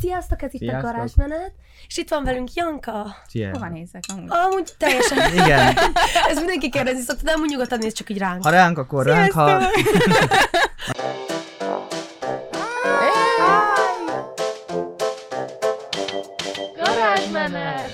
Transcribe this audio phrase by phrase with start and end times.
[0.00, 0.82] Sziasztok, ez itt Sziasztok.
[0.88, 1.52] a garázsmenet,
[1.86, 3.16] és itt van velünk Janka.
[3.28, 3.50] Szia.
[3.50, 4.28] Hova nézek amúgy?
[4.30, 5.76] Amúgy teljesen, Igen.
[6.30, 8.42] ez mindenki kérdezni szokta, de amúgy nyugodtan néz csak így ránk.
[8.42, 9.60] Ha ránk, akkor ránk, ha...
[16.76, 17.90] Garázsmenet!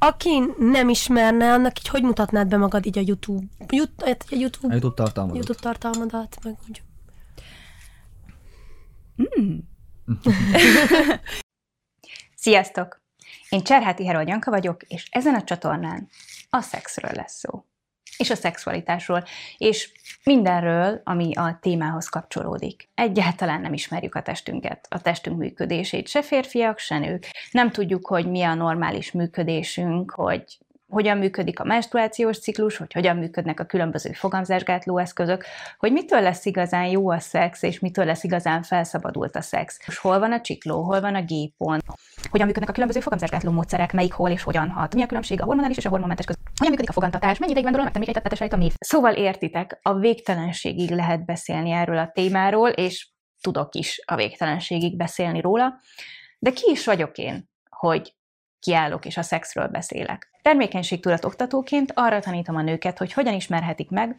[0.00, 4.14] Aki nem ismerne, annak így hogy mutatnád be magad így a YouTube, Jut, a A
[4.30, 5.34] YouTube, YouTube tartalmat.
[5.34, 6.82] YouTube tartalmadat, meg úgy.
[12.34, 13.00] Sziasztok!
[13.48, 16.08] Én Cserháti Herold Janka vagyok, és ezen a csatornán
[16.50, 17.64] a szexről lesz szó.
[18.16, 19.24] És a szexualitásról,
[19.58, 19.92] és
[20.24, 22.88] mindenről, ami a témához kapcsolódik.
[22.94, 27.26] Egyáltalán nem ismerjük a testünket, a testünk működését, se férfiak, se nők.
[27.50, 33.16] Nem tudjuk, hogy mi a normális működésünk, hogy hogyan működik a menstruációs ciklus, hogy hogyan
[33.16, 35.44] működnek a különböző fogamzásgátló eszközök,
[35.78, 39.78] hogy mitől lesz igazán jó a szex, és mitől lesz igazán felszabadult a szex.
[39.86, 41.80] És hol van a csikló, hol van a gépon,
[42.30, 45.44] hogyan működnek a különböző fogamzásgátló módszerek, melyik hol és hogyan hat, mi a különbség a
[45.44, 48.52] hormonális és a hormonmentes között, hogyan működik a fogantatás, mennyi ideig van dolog megtermékeny tettetes
[48.52, 48.72] a méh.
[48.78, 55.40] Szóval értitek, a végtelenségig lehet beszélni erről a témáról, és tudok is a végtelenségig beszélni
[55.40, 55.80] róla,
[56.38, 58.16] de ki is vagyok én, hogy
[58.60, 60.30] kiállok és a szexről beszélek.
[60.42, 64.18] Termékenységtudat oktatóként arra tanítom a nőket, hogy hogyan ismerhetik meg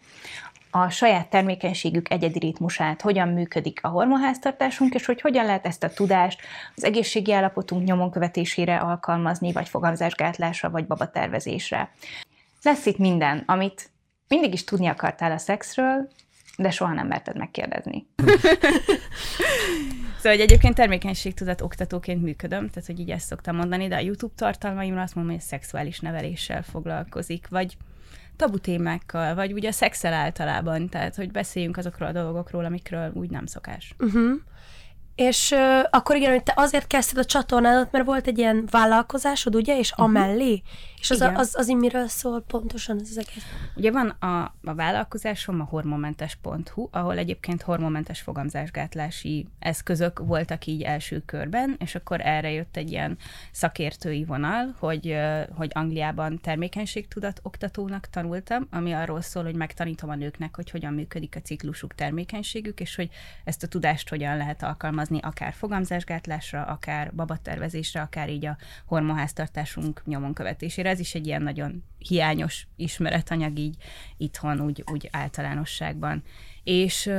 [0.71, 5.89] a saját termékenységük egyedi ritmusát, hogyan működik a hormonháztartásunk, és hogy hogyan lehet ezt a
[5.89, 6.41] tudást
[6.75, 11.91] az egészségi állapotunk nyomon követésére alkalmazni, vagy fogamzásgátlásra, vagy babatervezésre.
[12.61, 13.89] Lesz itt minden, amit
[14.27, 16.07] mindig is tudni akartál a szexről,
[16.57, 18.07] de soha nem merted megkérdezni.
[20.19, 24.33] Szóval, hogy egyébként termékenységtudat oktatóként működöm, tehát hogy így ezt szoktam mondani, de a YouTube
[24.35, 27.77] tartalmaimra azt mondom, hogy szexuális neveléssel foglalkozik, vagy
[28.35, 33.29] tabu témákkal, vagy ugye a szexel általában, tehát hogy beszéljünk azokról a dolgokról, amikről úgy
[33.29, 33.95] nem szokás.
[33.99, 34.31] Uh-huh.
[35.19, 39.55] És uh, akkor igen, hogy te azért kezdted a csatornádat, mert volt egy ilyen vállalkozásod,
[39.55, 40.61] ugye, és amellé?
[40.99, 41.35] És az, Igen.
[41.35, 43.43] az, az így miről szól pontosan az egész?
[43.75, 51.21] Ugye van a, a vállalkozásom a hormonmentes.hu, ahol egyébként hormonmentes fogamzásgátlási eszközök voltak így első
[51.25, 53.17] körben, és akkor erre jött egy ilyen
[53.51, 55.17] szakértői vonal, hogy,
[55.55, 61.35] hogy Angliában termékenységtudat oktatónak tanultam, ami arról szól, hogy megtanítom a nőknek, hogy hogyan működik
[61.35, 63.09] a ciklusuk, termékenységük, és hogy
[63.43, 70.33] ezt a tudást hogyan lehet alkalmazni akár fogamzásgátlásra, akár babatervezésre, akár így a hormonháztartásunk nyomon
[70.33, 70.89] követésére.
[70.89, 73.75] Ez is egy ilyen nagyon hiányos ismeretanyag így
[74.17, 76.23] itthon, úgy, úgy általánosságban.
[76.63, 77.11] És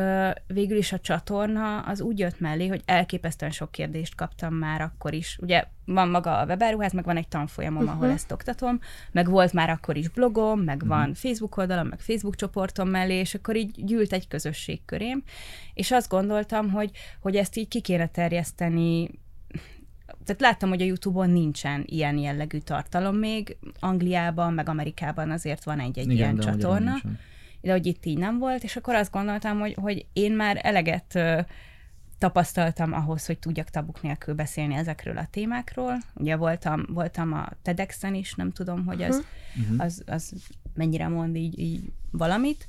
[0.47, 5.15] végül is a csatorna az úgy jött mellé, hogy elképesztően sok kérdést kaptam már akkor
[5.15, 5.39] is.
[5.41, 7.97] Ugye van maga a webáruház, meg van egy tanfolyamom, uh-huh.
[7.97, 8.81] ahol ezt oktatom,
[9.11, 10.89] meg volt már akkor is blogom, meg uh-huh.
[10.89, 15.23] van Facebook oldalam, meg Facebook csoportom mellé, és akkor így gyűlt egy közösség körém,
[15.75, 16.91] és azt gondoltam, hogy,
[17.21, 19.11] hogy ezt így ki kéne terjeszteni
[20.25, 23.57] tehát láttam, hogy a YouTube-on nincsen ilyen jellegű tartalom még.
[23.81, 27.19] Angliában, meg Amerikában azért van egy-egy ilyen de magyarul csatorna nincsen.
[27.61, 31.19] De hogy itt így nem volt, és akkor azt gondoltam, hogy, hogy én már eleget
[32.19, 35.97] tapasztaltam ahhoz, hogy tudjak tabuk nélkül beszélni ezekről a témákról.
[36.15, 39.23] Ugye voltam, voltam a TEDx-en is, nem tudom, hogy az,
[39.55, 39.81] Mhm.
[39.81, 40.33] az, az
[40.75, 42.67] mennyire mond így, így valamit.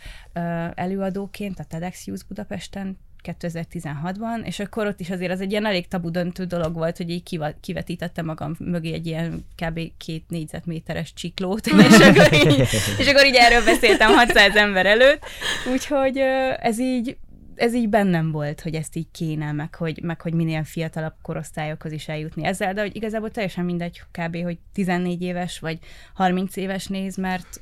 [0.76, 5.88] Előadóként a TEDx Youth Budapesten 2016-ban, és akkor ott is azért az egy ilyen elég
[5.88, 9.80] tabu döntő dolog volt, hogy így kiva- kivetítettem magam mögé egy ilyen kb.
[9.98, 12.68] két négyzetméteres csiklót, és akkor, így,
[12.98, 15.26] és akkor így erről beszéltem 600 ember előtt,
[15.72, 16.18] úgyhogy
[16.60, 17.18] ez így
[17.56, 21.92] ez így bennem volt, hogy ezt így kéne, meg hogy, meg hogy minél fiatalabb korosztályokhoz
[21.92, 25.80] is eljutni ezzel, de hogy igazából teljesen mindegy kb., hogy 14 éves vagy
[26.14, 27.62] 30 éves néz, mert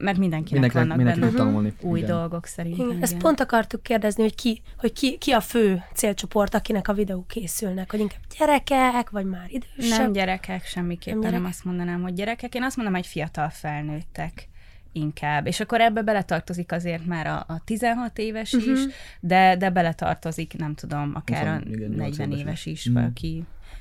[0.00, 1.72] mert mindenkinek, Mindenkinek, vannak mindenkinek benne tanulni.
[1.80, 2.10] új Igen.
[2.10, 2.88] dolgok szerintem.
[2.88, 3.02] Igen.
[3.02, 3.22] Ezt igen.
[3.22, 7.90] pont akartuk kérdezni, hogy ki, hogy ki, ki a fő célcsoport, akinek a videók készülnek,
[7.90, 9.98] hogy inkább gyerekek, vagy már idősebb.
[9.98, 11.40] Nem gyerekek, semmiképpen Nem nem, gyerek?
[11.40, 12.54] nem azt mondanám, hogy gyerekek.
[12.54, 14.48] Én azt mondom, hogy fiatal felnőttek
[14.92, 15.46] inkább.
[15.46, 18.70] És akkor ebbe beletartozik azért már a, a 16 éves Mhm.
[18.72, 18.80] is,
[19.20, 22.86] de, de beletartozik, nem tudom, akár a 20, igen, 8 40 éves is.
[22.86, 22.98] is, Mhm.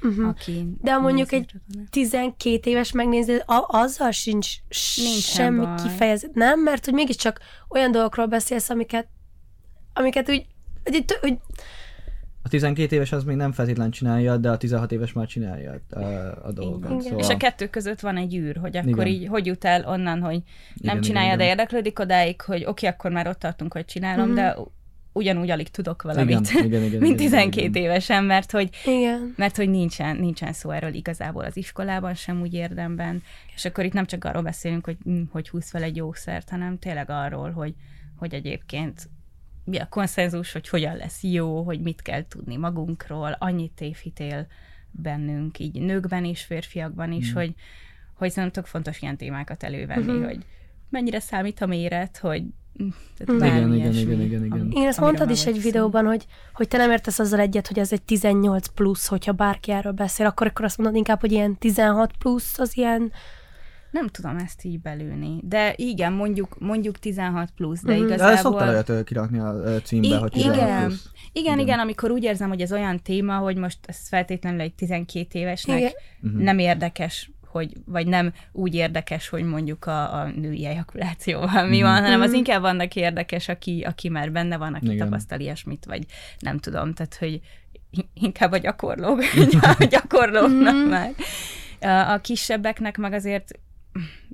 [0.02, 0.28] Uh-huh.
[0.28, 1.90] aki De ha mondjuk egy csatornát.
[1.92, 4.48] 12 éves megnézni, a- azzal sincs
[4.96, 5.76] Nincsen semmi baj.
[5.84, 6.60] kifejezet, nem?
[6.64, 7.40] Mert hogy mégiscsak
[7.70, 9.08] olyan dolgokról beszélsz, amiket,
[9.94, 10.46] amiket úgy,
[10.84, 11.38] hogy, hogy
[12.44, 16.00] A 12 éves az még nem feltétlenül csinálja, de a 16 éves már csinálja a,
[16.44, 16.90] a dolgokat.
[16.90, 17.02] Igen.
[17.02, 17.20] Szóval...
[17.20, 19.08] És a kettő között van egy űr, hogy akkor Igen.
[19.08, 20.42] így hogy jut el onnan, hogy
[20.76, 21.58] nem Igen, csinálja, igen, de igen.
[21.58, 24.36] érdeklődik odáig, hogy oké, akkor már ott tartunk, hogy csinálom, Mhm.
[24.36, 24.58] de
[25.20, 27.84] ugyanúgy alig tudok valamit, Igen, igen, igen, mint igen, 12 igen.
[27.84, 29.34] évesen, mert hogy igen.
[29.38, 33.24] mert hogy nincsen, nincsen szó erről igazából az iskolában, sem úgy érdemben,
[33.56, 36.80] és akkor itt nem csak arról beszélünk, hogy, hm, hogy húz fel egy jószert, hanem
[36.80, 37.74] tényleg arról, hogy,
[38.18, 39.10] hogy egyébként
[39.64, 44.48] mi a konszenzus, hogy hogyan lesz jó, hogy mit kell tudni magunkról, annyit tévhitél
[44.92, 47.34] bennünk, így nőkben és férfiakban is, mm.
[47.34, 47.54] hogy,
[48.14, 50.24] hogy szerintem tök fontos ilyen témákat elővenni, mm-hmm.
[50.24, 50.46] hogy
[50.90, 52.44] mennyire számít a méret, hogy
[53.18, 54.72] tehát igen, igen, igen, igen, igen.
[54.72, 57.92] Én ezt mondtad is egy videóban, hogy, hogy te nem értesz azzal egyet, hogy ez
[57.92, 62.12] egy 18 plusz, hogyha bárki erről beszél, akkor, akkor azt mondod inkább, hogy ilyen 16
[62.18, 63.12] plusz, az ilyen...
[63.92, 68.06] Nem tudom ezt így belülni, de igen, mondjuk, mondjuk 16 plusz, de mm-hmm.
[68.06, 68.34] igazából...
[68.34, 70.86] De szoktál olyat kirakni a címbe, I- hogy 16 igen.
[70.86, 71.10] plusz.
[71.14, 74.74] Igen, igen, igen, amikor úgy érzem, hogy ez olyan téma, hogy most ez feltétlenül egy
[74.74, 75.92] 12 évesnek igen.
[76.20, 76.42] Mhm.
[76.44, 82.02] nem érdekes hogy, vagy nem úgy érdekes, hogy mondjuk a, a női ejakulációval mi van,
[82.02, 82.38] hanem az mhm.
[82.38, 84.98] inkább annak érdekes, aki, aki már benne van, aki Igen.
[84.98, 86.06] tapasztal ilyesmit, vagy
[86.40, 87.42] nem tudom, tehát, hogy
[88.14, 89.20] inkább a gyakorlók,
[89.80, 90.90] a gyakorlóknak mm.
[90.90, 91.12] már.
[91.82, 93.60] A, a kisebbeknek meg azért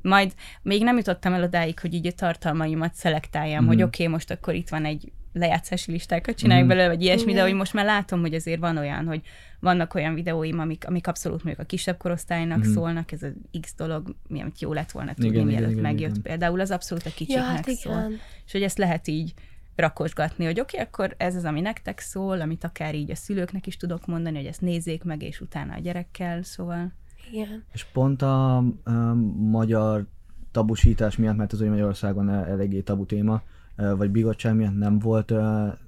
[0.02, 3.68] majd még nem jutottam el odáig, hogy így a tartalmaimat szelektáljam, mm.
[3.68, 6.68] hogy oké, okay, most akkor itt van egy lejátszási listákat csinálják mm.
[6.68, 7.36] belőle, vagy ilyesmi, Igen.
[7.36, 9.22] de hogy most már látom, hogy azért van olyan, hogy
[9.60, 12.72] vannak olyan videóim, amik, amik abszolút mondjuk a kisebb korosztálynak mm.
[12.72, 16.10] szólnak, ez az X dolog, mi, amit jó lett volna tudni, igen, mielőtt igen, megjött
[16.10, 16.22] igen.
[16.22, 18.12] például, az abszolút a kicsiknek ja, hát szól.
[18.46, 19.34] És hogy ezt lehet így
[19.76, 23.68] rakosgatni, hogy oké, okay, akkor ez az, ami nektek szól, amit akár így a szülőknek
[23.68, 26.92] is tudok mondani, hogy ezt nézzék meg, és utána a gyerekkel, szóval.
[27.32, 27.64] Igen.
[27.74, 30.06] És pont a, a magyar
[30.52, 33.42] tabusítás miatt, mert az ugye Magyarországon eléggé tabu téma,
[33.76, 35.34] vagy bigottság miatt nem volt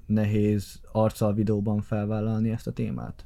[0.06, 3.24] nehéz arccal videóban felvállalni ezt a témát?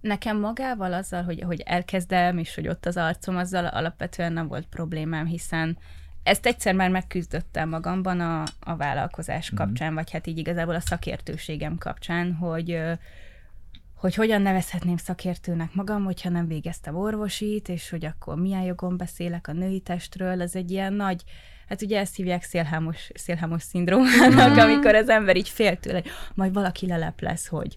[0.00, 4.66] Nekem magával azzal, hogy, hogy elkezdem, és hogy ott az arcom, azzal alapvetően nem volt
[4.66, 5.78] problémám, hiszen
[6.22, 9.64] ezt egyszer már megküzdöttem magamban a, a vállalkozás mm-hmm.
[9.64, 12.80] kapcsán, vagy hát így igazából a szakértőségem kapcsán, hogy
[13.94, 19.48] hogy hogyan nevezhetném szakértőnek magam, hogyha nem végeztem orvosit, és hogy akkor milyen jogon beszélek
[19.48, 21.24] a női testről, ez egy ilyen nagy,
[21.68, 24.58] hát ugye ezt hívják szélhámos, szélhámos szindrómának, mm.
[24.58, 26.02] amikor az ember így fél tőle,
[26.34, 27.76] majd valaki lelep lesz, hogy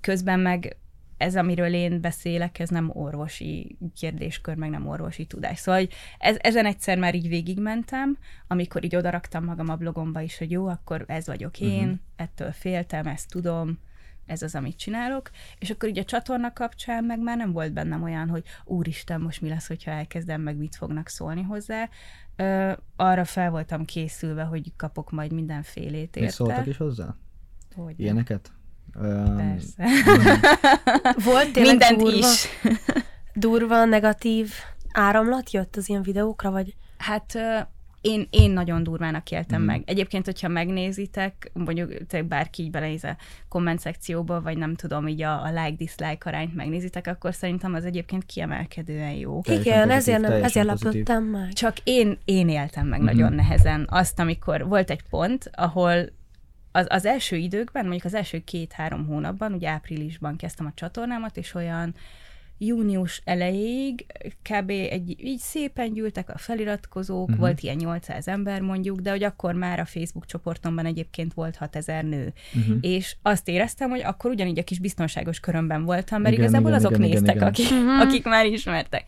[0.00, 0.76] közben meg
[1.16, 5.58] ez, amiről én beszélek, ez nem orvosi kérdéskör, meg nem orvosi tudás.
[5.58, 10.38] Szóval hogy ez, ezen egyszer már így végigmentem, amikor így odaraktam magam a blogomba is,
[10.38, 11.98] hogy jó, akkor ez vagyok én, uh-huh.
[12.16, 13.78] ettől féltem, ezt tudom,
[14.26, 18.02] ez az, amit csinálok, és akkor így a csatorna kapcsán meg már nem volt bennem
[18.02, 21.88] olyan, hogy úristen, most mi lesz, hogyha elkezdem, meg mit fognak szólni hozzá.
[22.36, 26.20] Ö, arra fel voltam készülve, hogy kapok majd mindenfélét érte.
[26.20, 27.16] És szóltak is hozzá?
[27.74, 28.52] Hogy Ilyeneket?
[29.36, 29.84] Persze.
[31.30, 32.48] Volt tényleg Mindent durva, is.
[33.34, 34.52] durva, negatív
[34.92, 36.76] áramlat jött az ilyen videókra, vagy?
[36.98, 37.38] Hát
[38.04, 39.64] én, én nagyon durvának éltem mm.
[39.64, 39.82] meg.
[39.86, 43.16] Egyébként, hogyha megnézitek, mondjuk te bárki így belenéz a
[43.48, 48.26] komment szekcióba, vagy nem tudom, így a, a like-dislike arányt megnézitek, akkor szerintem az egyébként
[48.26, 49.40] kiemelkedően jó.
[49.40, 51.52] Teljesen Igen, pozitív, ezért, nem, ezért lepődtem meg.
[51.52, 53.16] Csak én, én éltem meg mm-hmm.
[53.16, 56.10] nagyon nehezen azt, amikor volt egy pont, ahol
[56.72, 61.54] az, az első időkben, mondjuk az első két-három hónapban, ugye áprilisban kezdtem a csatornámat, és
[61.54, 61.94] olyan
[62.58, 64.06] június elejéig
[64.42, 64.70] kb.
[64.70, 67.38] Egy, így szépen gyűltek a feliratkozók, uh-huh.
[67.38, 72.04] volt ilyen 800 ember mondjuk, de hogy akkor már a Facebook csoportomban egyébként volt 6000
[72.04, 72.32] nő.
[72.54, 72.76] Uh-huh.
[72.80, 76.84] És azt éreztem, hogy akkor ugyanígy a kis biztonságos körömben voltam, mert igen, igazából igen,
[76.84, 78.00] azok igen, néztek, igen, akik, uh-huh.
[78.00, 79.04] akik már ismertek.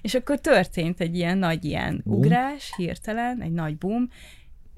[0.00, 2.18] És akkor történt egy ilyen nagy ilyen boom.
[2.18, 4.08] ugrás, hirtelen, egy nagy boom,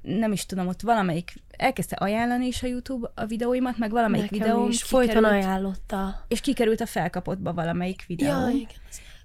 [0.03, 4.47] nem is tudom, ott valamelyik elkezdte ajánlani is a YouTube a videóimat, meg valamelyik Nekem
[4.47, 4.82] videóm is.
[4.82, 6.25] Folyton ajánlotta.
[6.29, 8.29] És kikerült a felkapottba valamelyik videó.
[8.29, 8.69] Ja, igen.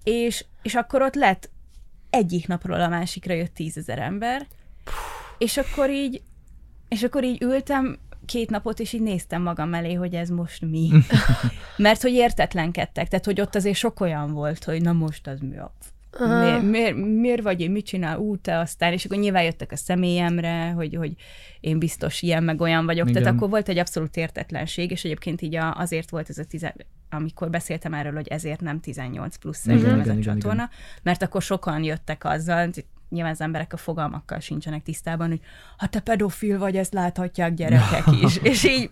[0.04, 1.50] És, és akkor ott lett
[2.10, 4.48] egyik napról a másikra jött tízezer ember,
[4.84, 4.94] Puh.
[5.38, 6.22] és akkor így
[6.88, 10.92] és akkor így ültem két napot, és így néztem magam elé, hogy ez most mi.
[11.78, 15.58] Mert hogy értetlenkedtek, tehát hogy ott azért sok olyan volt, hogy na most az mi
[15.58, 15.74] a
[16.20, 19.76] Miért, miért, miért vagy én, mit csinál, ú, te aztán, és akkor nyilván jöttek a
[19.76, 21.14] személyemre, hogy, hogy
[21.60, 23.22] én biztos ilyen, meg olyan vagyok, Igen.
[23.22, 26.74] tehát akkor volt egy abszolút értetlenség, és egyébként így a, azért volt ez a tizen,
[27.10, 30.70] amikor beszéltem erről, hogy ezért nem 18 plusz szerintem ez a csatorna, igen.
[31.04, 32.70] mert akkor sokan jöttek azzal,
[33.10, 35.40] nyilván az emberek a fogalmakkal sincsenek tisztában, hogy
[35.78, 38.90] ha te pedofil vagy, ezt láthatják gyerekek is, és így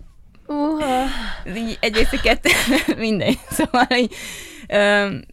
[0.48, 1.58] Uh-huh.
[1.58, 2.50] Így egyrészt kettő,
[2.98, 3.40] mindegy.
[3.50, 4.14] Szóval így,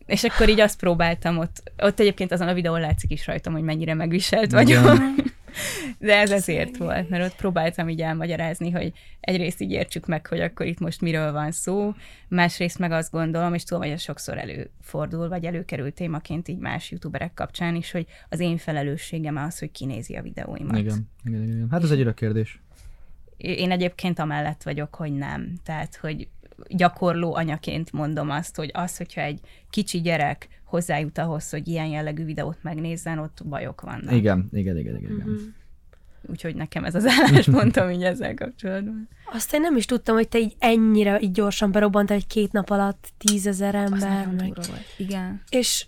[0.07, 3.63] és akkor így azt próbáltam ott, ott egyébként azon a videón látszik is rajtam, hogy
[3.63, 4.99] mennyire megviselt vagyok.
[5.99, 10.41] De ez ezért volt, mert ott próbáltam így elmagyarázni, hogy egyrészt így értsük meg, hogy
[10.41, 11.95] akkor itt most miről van szó,
[12.29, 16.91] másrészt meg azt gondolom, és tudom, hogy ez sokszor előfordul, vagy előkerül témaként így más
[16.91, 20.79] youtuberek kapcsán is, hogy az én felelősségem az, hogy kinézi a videóimat.
[20.79, 21.69] Igen, igen, igen.
[21.71, 22.61] Hát ez egy örök kérdés.
[23.37, 25.53] Én egyébként amellett vagyok, hogy nem.
[25.65, 26.29] Tehát, hogy
[26.69, 29.41] gyakorló anyaként mondom azt, hogy az, hogyha egy
[29.71, 34.15] kicsi gyerek hozzájut ahhoz, hogy ilyen jellegű videót megnézzen, ott bajok vannak.
[34.15, 35.13] Igen, igen, igen, igen.
[35.13, 35.29] igen.
[35.29, 35.41] Uh-huh.
[36.23, 39.09] úgyhogy nekem ez az álláspontom így ezzel kapcsolatban.
[39.33, 42.71] Azt én nem is tudtam, hogy te így ennyire így gyorsan berobbantál, hogy két nap
[42.71, 44.27] alatt tízezer Az ember.
[44.27, 44.53] nagyon Meg.
[44.55, 44.85] volt.
[44.97, 45.43] Igen.
[45.49, 45.87] És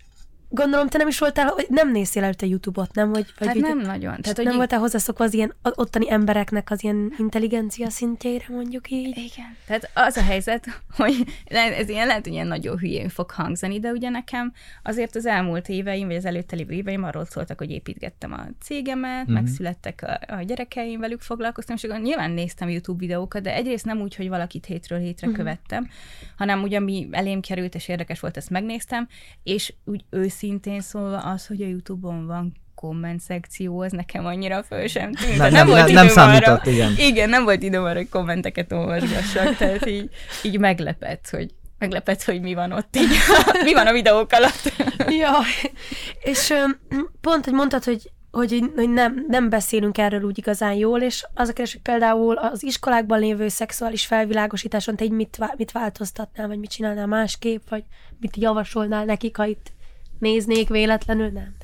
[0.55, 3.11] gondolom, te nem is voltál, hogy nem néztél előtte YouTube-ot, nem?
[3.11, 4.21] Vagy, vagy Hát így- nem nagyon.
[4.21, 8.91] Tehát, hogy nem így- voltál hozzászokva az ilyen ottani embereknek az ilyen intelligencia szintjeire, mondjuk
[8.91, 9.17] így.
[9.17, 9.55] Igen.
[9.67, 10.65] Tehát az a helyzet,
[10.97, 15.25] hogy ez ilyen lehet, hogy ilyen nagyon hülyén fog hangzani, de ugye nekem azért az
[15.25, 19.31] elmúlt éveim, vagy az előtte lévő éveim arról szóltak, hogy építgettem a cégemet, Mhm.
[19.33, 19.43] mm-hmm.
[19.43, 24.01] megszülettek a, a gyerekeim, velük foglalkoztam, és akkor nyilván néztem YouTube videókat, de egyrészt nem
[24.01, 25.35] úgy, hogy valakit hétről hétre Mhm.
[25.35, 25.45] mm-hmm.
[25.45, 25.89] követtem,
[26.37, 29.07] hanem ugye ami elém került, és érdekes volt, ezt megnéztem,
[29.43, 30.43] és úgy őszintén
[30.79, 35.37] szólva az, hogy a YouTube-on van komment szekció, az nekem annyira föl sem tűnt.
[35.37, 36.93] Nem- nem- volt nem- nem arra- számított, igen.
[36.97, 40.09] igen, nem volt időm arra, hogy kommenteket olvasgassak, tehát így,
[40.43, 43.09] így meglepett, hogy meglepett, hogy mi van ott így,
[43.63, 44.73] mi van a videók alatt.
[45.19, 45.31] Ja,
[46.23, 46.53] és
[47.21, 51.49] pont, hogy mondtad, hogy hogy, hogy nem, nem beszélünk erről úgy igazán jól, és az
[51.49, 56.59] a kérdés, hogy például az iskolákban lévő szexuális felvilágosításon te így mit, mit változtatnál, vagy
[56.59, 57.83] mit csinálnál másképp, vagy
[58.19, 59.71] mit javasolnál nekik, ha itt
[60.19, 61.55] néznék véletlenül, nem?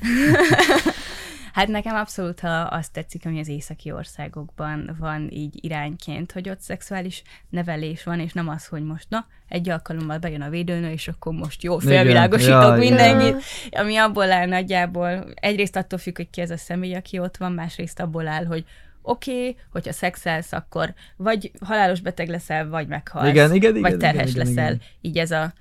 [1.52, 6.60] Hát nekem abszolút ha azt tetszik, ami az északi országokban van így irányként, hogy ott
[6.60, 11.08] szexuális nevelés van, és nem az, hogy most na, egy alkalommal bejön a védőnő, és
[11.08, 16.40] akkor most jó, felvilágosítok Ja, mindenkit, ami abból áll nagyjából, egyrészt attól függ, hogy ki
[16.40, 18.64] ez a személy, aki ott van, másrészt abból áll, hogy
[19.02, 23.96] oké, okay, hogyha szexelsz, akkor vagy halálos beteg leszel, vagy meghalsz, Igen, igen, igen, vagy
[23.96, 24.72] terhes igen, igen, leszel.
[24.72, 24.86] igen.
[25.00, 25.52] Így ez a,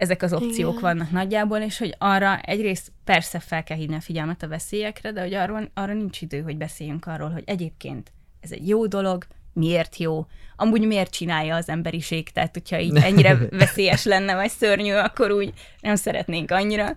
[0.00, 0.80] ezek az opciók Igen.
[0.80, 5.20] vannak nagyjából, és hogy arra egyrészt persze fel kell hívni a figyelmet a veszélyekre, de
[5.20, 9.96] hogy arról, arra nincs idő, hogy beszéljünk arról, hogy egyébként ez egy jó dolog, miért
[9.96, 10.26] jó,
[10.56, 15.52] amúgy miért csinálja az emberiség, tehát hogyha így ennyire veszélyes lenne, vagy szörnyű, akkor úgy
[15.80, 16.92] nem szeretnénk annyira.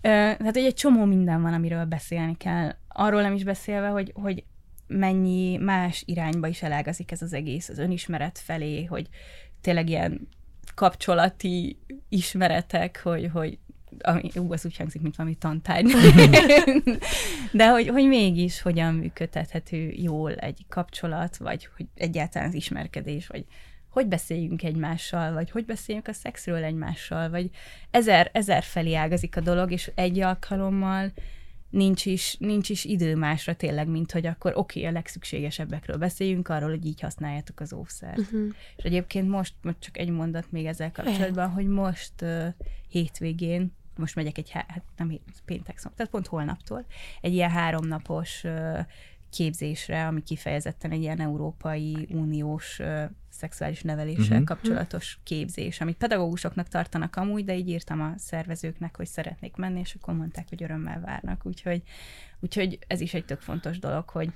[0.00, 2.76] Tehát, hogy egy csomó minden van, amiről beszélni kell.
[2.88, 4.44] Arról nem is beszélve, hogy, hogy
[4.86, 9.08] mennyi más irányba is elágazik ez az egész, az önismeret felé, hogy
[9.60, 10.28] tényleg ilyen
[10.74, 11.78] kapcsolati
[12.08, 13.58] ismeretek, hogy, hogy
[14.00, 15.92] ami, ú, az úgy hangzik, mint valami tantárgy.
[17.52, 23.44] De hogy, hogy mégis hogyan működtethető jól egy kapcsolat, vagy hogy egyáltalán az ismerkedés, vagy
[23.88, 27.50] hogy beszéljünk egymással, vagy hogy beszéljünk a szexről egymással, vagy
[27.90, 31.12] ezer, ezer felé ágazik a dolog, és egy alkalommal
[31.74, 36.48] nincs is, nincs is idő másra tényleg, mint hogy akkor oké, okay, a legszükségesebbekről beszéljünk,
[36.48, 38.18] arról, hogy így használjátok az óvszert.
[38.18, 38.54] Uh-huh.
[38.76, 42.46] És egyébként most, most csak egy mondat még ezzel kapcsolatban, hogy most uh,
[42.88, 46.84] hétvégén, most megyek egy, há- hát nem péntek szó, tehát pont holnaptól,
[47.20, 48.78] egy ilyen háromnapos uh,
[49.34, 52.80] képzésre, ami kifejezetten egy ilyen Európai Uniós
[53.28, 54.44] szexuális neveléssel uh-huh.
[54.44, 59.94] kapcsolatos képzés, amit pedagógusoknak tartanak amúgy, de így írtam a szervezőknek, hogy szeretnék menni, és
[59.94, 61.46] akkor mondták, hogy örömmel várnak.
[61.46, 61.82] Úgyhogy,
[62.40, 64.32] úgyhogy ez is egy tök fontos dolog, hogy,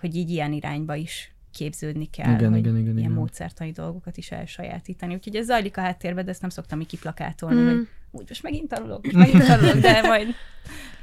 [0.00, 3.10] hogy így ilyen irányba is képződni kell, Igen, hogy igen, igen, ilyen igen.
[3.10, 5.14] módszertani dolgokat is elsajátítani.
[5.14, 7.66] Úgyhogy ez zajlik a háttérben, de ezt nem szoktam így kiplakátolni, Mm.
[7.66, 10.26] hogy úgy most megint tanulok, most megint tanulok, de majd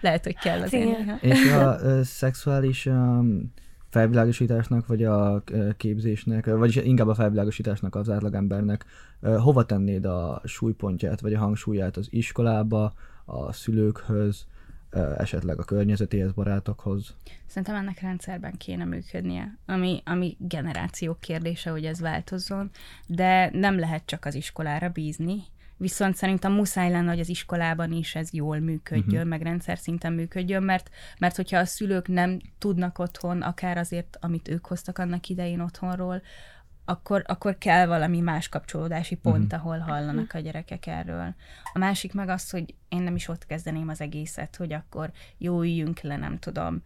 [0.01, 1.15] lehet, hogy kell néha.
[1.21, 3.53] És a ö, szexuális um,
[3.89, 8.85] felvilágosításnak, vagy a ö, képzésnek, ö, vagyis inkább a felvilágosításnak az átlagembernek,
[9.21, 12.93] ö, hova tennéd a súlypontját, vagy a hangsúlyát az iskolába,
[13.25, 14.57] a szülőkhöz, ö,
[15.17, 17.15] esetleg a környezetéhez, barátokhoz?
[17.45, 22.69] Szerintem ennek rendszerben kéne működnie, ami, ami generációk kérdése, hogy ez változzon,
[23.05, 25.43] de nem lehet csak az iskolára bízni,
[25.79, 29.29] viszont szerintem muszáj lenne, hogy az iskolában is ez jól működjön, uh-huh.
[29.29, 34.47] meg rendszer szinten működjön, mert, mert hogyha a szülők nem tudnak otthon, akár azért, amit
[34.47, 36.21] ők hoztak annak idején otthonról,
[36.89, 39.59] akkor, akkor kell valami más kapcsolódási pont, uh-huh.
[39.59, 41.35] ahol hallanak a gyerekek erről.
[41.73, 45.59] A másik meg az, hogy én nem is ott kezdeném az egészet, hogy akkor jó
[45.61, 46.83] üljünk le, nem tudom,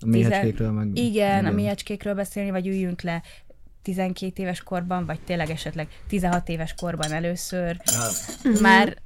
[0.00, 0.96] A méhecskékről meg...
[0.96, 3.22] igen, a méhecskékről beszélni, vagy üljünk le
[3.94, 7.76] 12 éves korban, vagy tényleg esetleg 16 éves korban először,
[8.60, 8.96] már,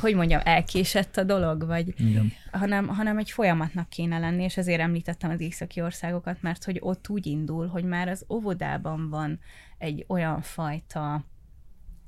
[0.00, 2.32] hogy mondjam, elkésett a dolog, vagy Igen.
[2.52, 7.08] hanem, hanem egy folyamatnak kéne lenni, és ezért említettem az északi országokat, mert hogy ott
[7.08, 9.38] úgy indul, hogy már az óvodában van
[9.78, 11.24] egy olyan fajta,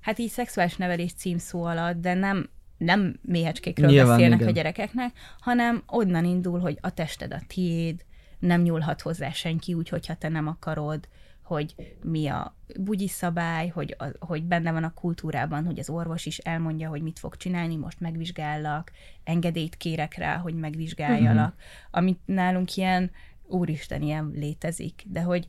[0.01, 4.51] hát így szexuális nevelés címszó alatt, de nem nem méhecskékről Nyilván, beszélnek igen.
[4.51, 8.05] a gyerekeknek, hanem onnan indul, hogy a tested a tiéd,
[8.39, 11.09] nem nyúlhat hozzá senki úgy, hogyha te nem akarod,
[11.43, 16.27] hogy mi a bugyi szabály, hogy, a, hogy benne van a kultúrában, hogy az orvos
[16.27, 18.93] is elmondja, hogy mit fog csinálni, most megvizsgállak,
[19.25, 21.55] engedélyt kérek rá, hogy megvizsgáljalak,
[21.91, 23.11] amit nálunk ilyen,
[23.53, 25.49] úristen, ilyen létezik, de hogy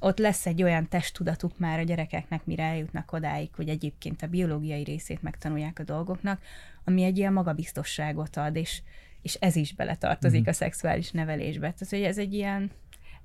[0.00, 4.82] ott lesz egy olyan testtudatuk már a gyerekeknek, mire eljutnak odáig, hogy egyébként a biológiai
[4.82, 6.42] részét megtanulják a dolgoknak,
[6.84, 8.82] ami egy ilyen magabiztosságot ad, és,
[9.22, 11.72] és ez is beletartozik a szexuális nevelésbe.
[11.72, 12.70] Tehát, hogy ez egy ilyen,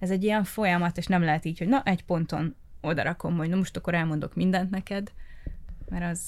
[0.01, 3.50] ez egy ilyen folyamat, és nem lehet így, hogy na, egy ponton oda rakom, hogy
[3.50, 5.12] na most akkor elmondok mindent neked,
[5.89, 6.22] mert az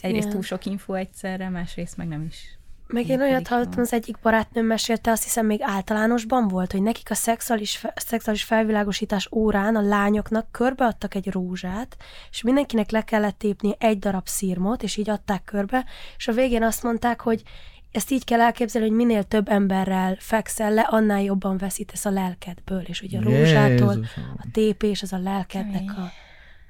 [0.00, 0.30] egyrészt igen.
[0.30, 2.58] túl sok info egyszerre, másrészt meg nem is.
[2.86, 7.10] Meg én olyat hallottam, az egyik barátnőm mesélte, azt hiszem még általánosban volt, hogy nekik
[7.10, 11.96] a szexuális, szexuális felvilágosítás órán a lányoknak körbeadtak egy rózsát,
[12.30, 15.84] és mindenkinek le kellett tépni egy darab szírmot, és így adták körbe,
[16.16, 17.42] és a végén azt mondták, hogy
[17.92, 22.80] ezt így kell elképzelni, hogy minél több emberrel fekszel le, annál jobban veszítesz a lelkedből,
[22.80, 24.34] és hogy a rózsától Jézusom.
[24.36, 26.10] a tépés az a lelkednek a,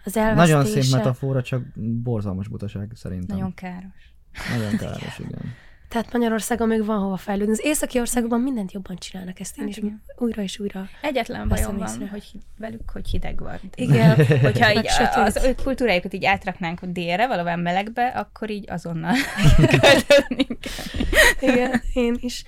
[0.04, 0.56] az elvesztése.
[0.56, 1.62] Nagyon szép metafora, csak
[2.02, 3.36] borzalmas butaság szerintem.
[3.36, 4.14] Nagyon káros.
[4.56, 5.54] Nagyon káros, igen.
[5.90, 7.52] Tehát Magyarországon még van hova fejlődni.
[7.52, 10.02] Az északi országokban mindent jobban csinálnak, ezt én Hát is igen.
[10.16, 10.88] újra és újra.
[11.02, 12.08] Egyetlen bajom van, észre.
[12.10, 12.24] hogy
[12.58, 13.58] velük, hogy hideg van.
[13.74, 14.14] Igen.
[14.42, 15.14] Hogyha így sötét.
[15.14, 19.14] az ő kultúrájukat így átraknánk délre, valahol melegbe, akkor így azonnal
[19.80, 21.50] költözni kell.
[21.50, 22.44] Igen, én is.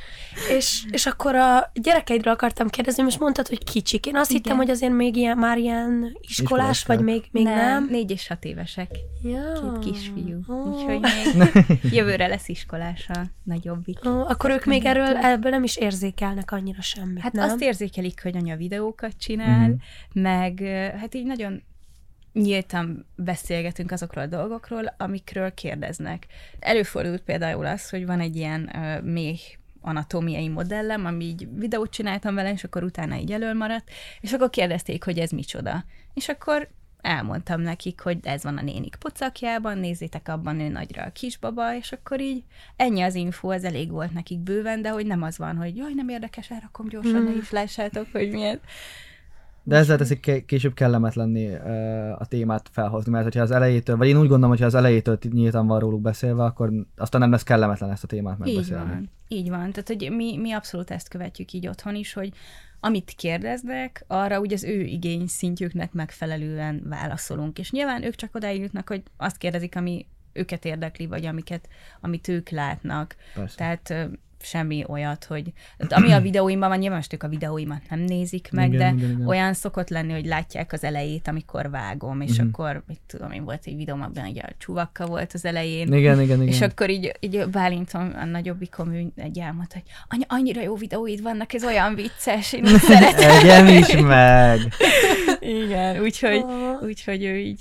[0.57, 4.07] És, és akkor a gyerekeidről akartam kérdezni, és mondtad, hogy kicsik.
[4.07, 4.43] Én azt Igen.
[4.43, 7.55] hittem, hogy azért még ilyen, már ilyen iskolás, Iskolás vagy még, még nem.
[7.55, 7.87] nem.
[7.91, 8.91] Négy és hat évesek.
[9.23, 9.79] Ja.
[9.81, 10.41] Két kisfiú.
[10.49, 10.55] Ó.
[10.55, 11.49] Úgyhogy még
[11.97, 14.07] jövőre lesz iskolás a nagyobbik.
[14.07, 17.45] Ó, akkor ők még erről ebből nem is érzékelnek annyira semmit, Hát nem?
[17.49, 20.23] azt érzékelik, hogy anya videókat csinál, Mhm.
[20.23, 20.59] meg
[21.01, 21.63] hát így nagyon
[22.33, 26.27] nyíltan beszélgetünk azokról a dolgokról, amikről kérdeznek.
[26.59, 29.41] Előfordult például az, hogy van egy ilyen ö, méh
[29.81, 35.05] anatómiai modellem, ami így videót csináltam vele, és akkor utána így elölmaradt, és akkor kérdezték,
[35.05, 35.85] hogy ez micsoda.
[36.15, 36.69] És akkor
[37.03, 41.93] elmondtam nekik, hogy ez van a nénik pocakjában, nézzétek abban ő nagyra a kisbaba, és
[41.93, 42.43] akkor így
[42.77, 45.93] ennyi az info, ez elég volt nekik bőven, de hogy nem az van, hogy jaj,
[45.95, 48.61] nem érdekes, elrakom gyorsan, ne is lássátok, hogy milyen.
[49.63, 51.55] De ezzel teszik később kellemetlenni
[52.19, 55.67] a témát felhozni, mert hogyha az elejétől, vagy én úgy gondolom, hogy az elejétől nyíltan
[55.67, 58.91] van róluk beszélve, akkor aztán nem lesz kellemetlen ezt a témát Így megbeszélni.
[58.91, 59.73] van, így van.
[59.73, 62.33] Tehát, hogy mi, mi abszolút ezt követjük így otthon is, hogy
[62.81, 67.59] amit kérdeznek, arra úgy az ő igény szintjüknek megfelelően válaszolunk.
[67.59, 71.69] És nyilván ők csak odáig jutnak, hogy azt kérdezik, ami őket érdekli, vagy amiket,
[72.01, 73.17] amit ők látnak.
[73.35, 73.57] Persze.
[73.57, 74.09] Tehát
[74.45, 75.53] semmi olyat, hogy
[75.89, 79.15] ami a videóimban van, nyilván most ők a videóimat nem nézik meg, Igen, de igen,
[79.15, 79.27] igen.
[79.27, 82.47] olyan szokott lenni, hogy látják az elejét, amikor vágom, és Mhm.
[82.49, 86.21] akkor, mit tudom én, volt egy videóm, abban ugye a csuvakka volt az elején, Igen,
[86.21, 86.49] igen, igen.
[86.49, 91.53] és akkor így, így Bálintom, a nagyobbikom, egy elmondta, hogy anya, annyira jó videóid vannak,
[91.53, 93.31] ez olyan vicces, én szeretem.
[93.31, 94.59] Egyem is meg!
[95.41, 96.83] Igen, úgyhogy, Ah.
[96.83, 97.61] úgyhogy ő így,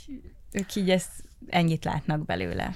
[0.51, 1.09] ők így ezt
[1.49, 2.75] ennyit látnak belőle.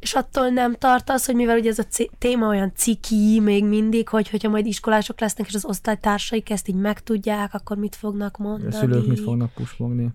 [0.00, 4.08] És attól nem tartasz, hogy mivel ugye ez a c- téma olyan ciki még mindig,
[4.08, 8.74] hogy hogyha majd iskolások lesznek, és az osztálytársaik ezt így megtudják, akkor mit fognak mondani?
[8.74, 10.08] A szülők mit fognak pusmogni?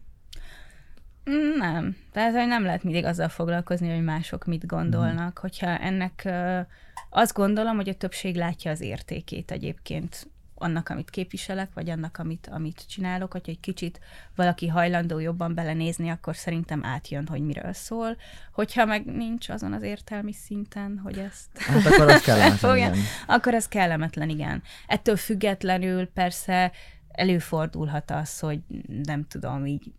[1.58, 1.96] Nem.
[2.12, 5.38] Tehát hogy nem lehet mindig azzal foglalkozni, hogy mások mit gondolnak.
[5.38, 6.30] Hogyha ennek
[7.10, 10.28] azt gondolom, hogy a többség látja az értékét egyébként
[10.64, 14.00] annak, amit képviselek, vagy annak, amit, amit csinálok, hogyha egy kicsit
[14.36, 18.18] valaki hajlandó jobban belenézni, akkor szerintem átjön, hogy miről szól.
[18.52, 22.96] Hogyha meg nincs azon az értelmi szinten, hogy ezt Hát akkor az kellemetlen, igen.
[23.28, 24.62] akkor ez kellemetlen, igen.
[24.88, 26.72] Ettől függetlenül persze
[27.08, 28.60] előfordulhat az, hogy
[29.04, 29.92] nem tudom, így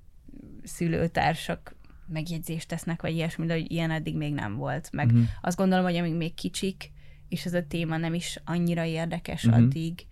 [0.65, 1.75] szülőtársak
[2.07, 4.89] megjegyzést tesznek, vagy ilyesmi, de hogy ilyen eddig még nem volt.
[4.93, 5.23] Meg Mhm.
[5.41, 6.93] azt gondolom, hogy amíg még kicsik,
[7.29, 9.55] és ez a téma nem is annyira érdekes, Mhm.
[9.55, 10.07] addig,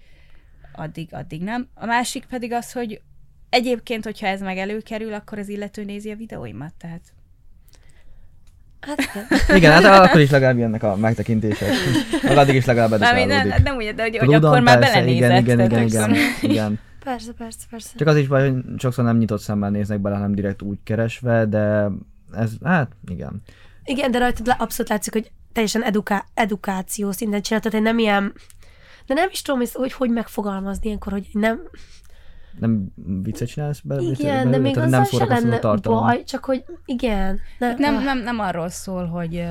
[0.75, 1.69] addig, addig nem.
[1.75, 3.01] A másik pedig az, hogy
[3.49, 7.01] egyébként, hogyha ez meg előkerül, akkor az illető nézi a videóimat, tehát
[8.81, 9.57] Hát igen.
[9.57, 11.69] Igen, hát akkor is legalább jönnek a megtekintések.
[12.23, 13.65] Meg addig is legalább Mármint nem, edukálódik.
[13.65, 15.31] nem úgy, de hogy, hogy Tudom, akkor már persze, belenézett.
[15.31, 16.79] Igen, igen, tehát igen, igen, igen.
[17.05, 17.91] Persze, persze, persze.
[17.97, 21.47] Csak az is baj, hogy sokszor nem nyitott szemmel néznek bele, hanem direkt úgy keresve,
[21.47, 21.89] de
[22.37, 23.43] ez, hát igen.
[23.85, 28.33] Igen, de rajtad le- abszolút látszik, hogy teljesen eduká- edukáció szinten csináltad, hogy nem ilyen,
[29.15, 31.63] de nem is tudom, hogy hogy, hogy megfogalmazni ilyenkor, hogy nem,
[32.59, 34.15] Nem viccet csinálsz belőle?
[34.19, 35.99] igen, de még azzal nem se lenne tartalom.
[35.99, 37.41] baj, csak hogy igen.
[37.59, 39.45] Hát nem, ah, nem, nem arról szól, hogy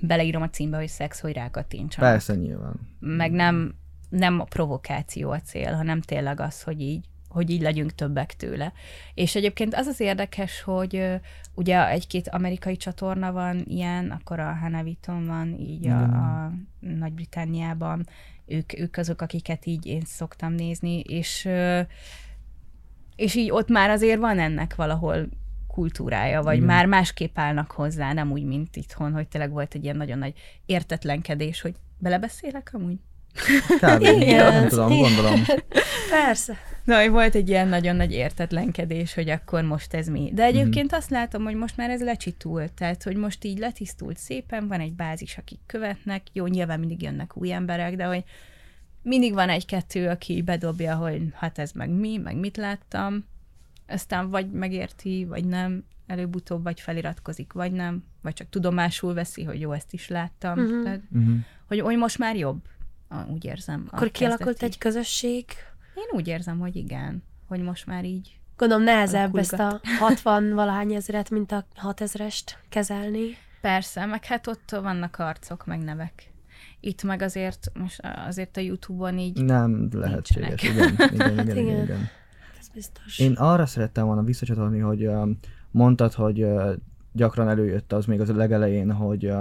[0.00, 2.10] beleírom a címbe, hogy szex, hogy rákattintsanak.
[2.10, 2.74] Persze, nyilván.
[2.98, 3.74] Meg nem,
[4.08, 7.04] nem a provokáció a cél, hanem tényleg az, hogy így
[7.36, 8.72] hogy így legyünk többek tőle.
[9.14, 11.20] És egyébként az az érdekes, hogy
[11.54, 18.06] ugye egy-két amerikai csatorna van ilyen, akkor a Hanaviton van így a, a Nagy-Britanniában,
[18.46, 21.48] ők, ők azok, akiket így én szoktam nézni, és
[23.16, 25.28] és így ott már azért van ennek valahol
[25.68, 26.66] kultúrája, vagy Igen.
[26.66, 30.34] már másképp állnak hozzá, nem úgy, mint itthon, hogy tényleg volt egy ilyen nagyon nagy
[30.66, 32.96] értetlenkedés, hogy belebeszélek amúgy?
[33.80, 34.02] Kb.
[34.20, 34.52] Igen.
[34.52, 35.42] nem tudom, gondolom.
[36.10, 36.56] Persze.
[36.86, 40.30] Na, volt egy ilyen nagyon nagy értetlenkedés, hogy akkor most ez mi.
[40.34, 44.68] De egyébként azt látom, hogy most már ez lecsitult, tehát hogy most így letisztult szépen,
[44.68, 48.24] van egy bázis, akik követnek, jó, nyilván mindig jönnek új emberek, de hogy
[49.02, 53.24] mindig van egy-kettő, aki bedobja, hogy hát ez meg mi, meg mit láttam,
[53.88, 59.60] aztán vagy megérti, vagy nem, előbb-utóbb vagy feliratkozik, vagy nem, vagy csak tudomásul veszi, hogy
[59.60, 60.60] jó, ezt is láttam.
[60.60, 60.82] Mhm.
[60.82, 61.36] Tehát, Uh-huh.
[61.66, 62.60] hogy, hogy most már jobb,
[63.08, 63.88] Ah, úgy érzem.
[63.90, 64.64] Akkor kialakult kezdeti.
[64.72, 65.44] egy közösség.
[65.96, 68.38] Én úgy érzem, hogy igen, hogy most már így.
[68.56, 69.98] Gondolom nehezebb ezt a Alakulgat.
[69.98, 73.24] 60 valahány ezeret, mint a 6000-est kezelni.
[73.60, 76.32] Persze, meg hát ott vannak arcok, meg nevek.
[76.80, 81.56] Itt meg azért, most azért a Youtube-on így Nem lehetséges, igen, igen, igen, igen, Hát
[81.56, 81.82] igen.
[81.82, 82.08] igen.
[82.58, 83.18] Ez biztos.
[83.18, 85.10] Én arra szerettem volna visszacsatolni, hogy
[85.70, 86.46] mondtad, hogy
[87.12, 89.32] gyakran előjött az még az legelején, hogy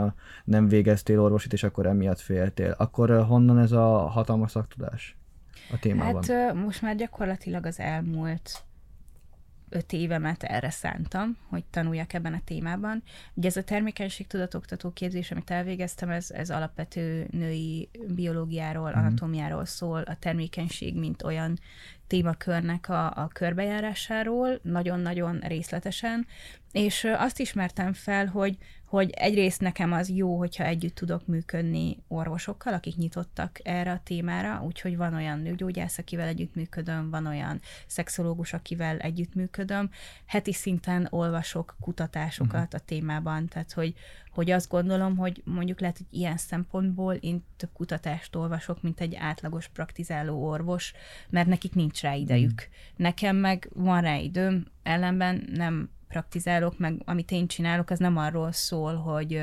[0.45, 2.75] nem végeztél orvosit, és akkor emiatt féltél.
[2.77, 5.17] Akkor honnan ez a hatalmas szaktudás
[5.71, 6.23] a témában?
[6.23, 8.63] Hát most már gyakorlatilag az elmúlt
[9.69, 13.03] öt évemet erre szántam, hogy tanuljak ebben a témában.
[13.33, 18.99] Ugye ez a termékenység tudatoktató képzés, amit elvégeztem, ez, ez alapvető női biológiáról, Mhm.
[18.99, 21.59] anatómiáról szól, a termékenység, mint olyan
[22.07, 26.27] témakörnek a, a körbejárásáról, nagyon-nagyon részletesen,
[26.71, 28.57] és azt ismertem fel, hogy,
[28.95, 34.63] hogy egyrészt nekem az jó, hogyha együtt tudok működni orvosokkal, akik nyitottak erre a témára,
[34.65, 39.89] úgyhogy van olyan nőgyógyász, akivel együttműködöm, van olyan szexológus, akivel együttműködöm.
[40.25, 43.93] Heti szinten olvasok kutatásokat a témában, tehát hogy,
[44.31, 49.15] hogy azt gondolom, hogy mondjuk lehet, hogy ilyen szempontból én több kutatást olvasok, mint egy
[49.15, 50.93] átlagos praktizáló orvos,
[51.29, 52.67] mert nekik nincs rá idejük.
[52.95, 58.51] Nekem meg van rá időm, ellenben nem praktizálok, meg amit én csinálok, az nem arról
[58.51, 59.41] szól, hogy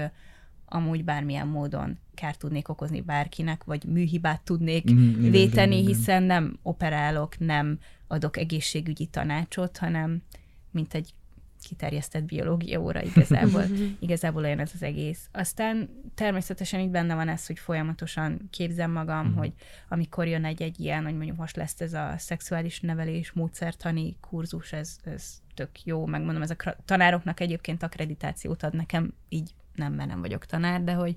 [0.67, 5.87] amúgy bármilyen módon kárt tudnék okozni bárkinek, vagy műhibát tudnék igen, véteni, igen.
[5.87, 10.23] hiszen nem operálok, nem adok egészségügyi tanácsot, hanem
[10.71, 11.15] mint egy
[11.62, 13.64] kiterjesztett biológia óra igazából,
[14.01, 15.29] igazából olyan ez az egész.
[15.33, 19.37] Aztán természetesen itt benne van ez, hogy folyamatosan képzem magam, Mhm.
[19.38, 19.53] hogy
[19.88, 24.96] amikor jön egy-egy ilyen, hogy mondjuk most lesz ez a szexuális nevelés módszertani kurzus, ez,
[25.05, 30.20] ez tök jó, megmondom, ez a tanároknak egyébként akkreditációt ad nekem, így nem, mert nem
[30.20, 31.14] vagyok tanár, de hogy,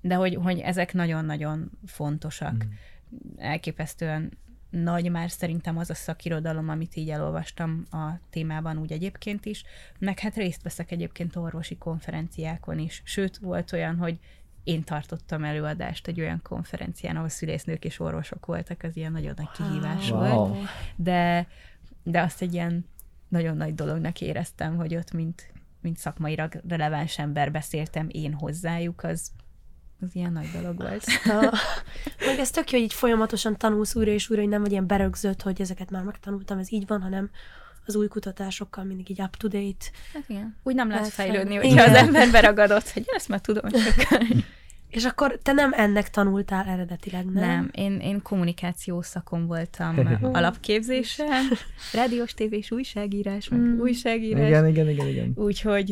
[0.00, 2.52] de hogy, hogy ezek nagyon-nagyon fontosak.
[2.56, 2.68] Mhm.
[3.36, 4.38] Elképesztően
[4.82, 9.64] nagy már szerintem az a szakirodalom, amit így elolvastam a témában úgy egyébként is,
[9.98, 13.02] meg hát részt veszek egyébként orvosi konferenciákon is.
[13.04, 14.18] Sőt, volt olyan, hogy
[14.64, 19.50] én tartottam előadást egy olyan konferencián, ahol szülésznők és orvosok voltak, az ilyen nagyon nagy
[19.50, 20.20] kihívás Wow.
[20.20, 20.58] volt,
[20.96, 21.46] de,
[22.02, 22.86] de azt egy ilyen
[23.28, 29.30] nagyon nagy dolognak éreztem, hogy ott mint, mint szakmailag releváns ember beszéltem én hozzájuk, az,
[30.00, 31.04] az ilyen nagy dolog volt.
[31.24, 31.58] A,
[32.26, 34.86] meg ez tök jó, hogy így folyamatosan tanulsz újra és újra, hogy nem vagy ilyen
[34.86, 37.30] berögzött, hogy ezeket már megtanultam, ez így van, hanem
[37.86, 39.86] az új kutatásokkal mindig így up to date.
[40.12, 40.56] Hát igen.
[40.62, 44.08] Úgy nem lehet fejlődni, hogyha az ember beragadott, hogy ezt már tudom, csak
[44.94, 47.48] És akkor te nem ennek tanultál eredetileg, nem?
[47.48, 47.68] nem.
[47.72, 49.98] Én, én kommunikáció szakon voltam
[50.32, 51.44] alapképzésen,
[51.92, 53.80] rádiós, tévés, újságírás, meg Mm.
[53.80, 54.48] újságírás.
[54.48, 55.32] Igen, igen, igen, igen.
[55.34, 55.90] Úgyhogy,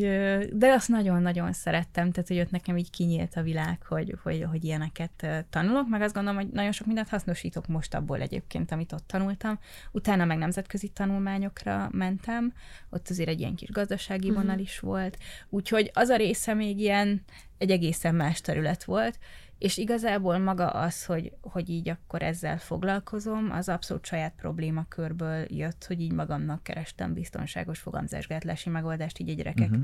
[0.52, 4.64] de azt nagyon-nagyon szerettem, tehát hogy ott nekem így kinyílt a világ, hogy, hogy, hogy
[4.64, 9.06] ilyeneket tanulok, meg azt gondolom, hogy nagyon sok mindent hasznosítok most abból egyébként, amit ott
[9.06, 9.58] tanultam.
[9.92, 12.52] Utána meg nemzetközi tanulmányokra mentem,
[12.90, 17.22] ott azért egy ilyen kis gazdasági vonal is volt, úgyhogy az a része még ilyen
[17.62, 19.18] egy egészen más terület volt,
[19.58, 25.84] és igazából maga az, hogy, hogy így akkor ezzel foglalkozom, az abszolút saját problémakörből jött,
[25.86, 29.80] hogy így magamnak kerestem biztonságos fogamzásgátlási megoldást így a gyerekek Mhm.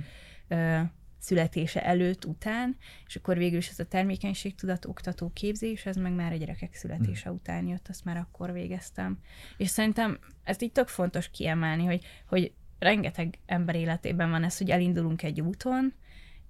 [0.49, 0.81] ö,
[1.19, 6.33] születése előtt, után, és akkor végül is ez a termékenységtudat oktató képzés, ez meg már
[6.33, 9.19] a gyerekek születése után jött, azt már akkor végeztem.
[9.57, 14.71] És szerintem ezt így tök fontos kiemelni, hogy, hogy rengeteg ember életében van ez, hogy
[14.71, 15.95] elindulunk egy úton,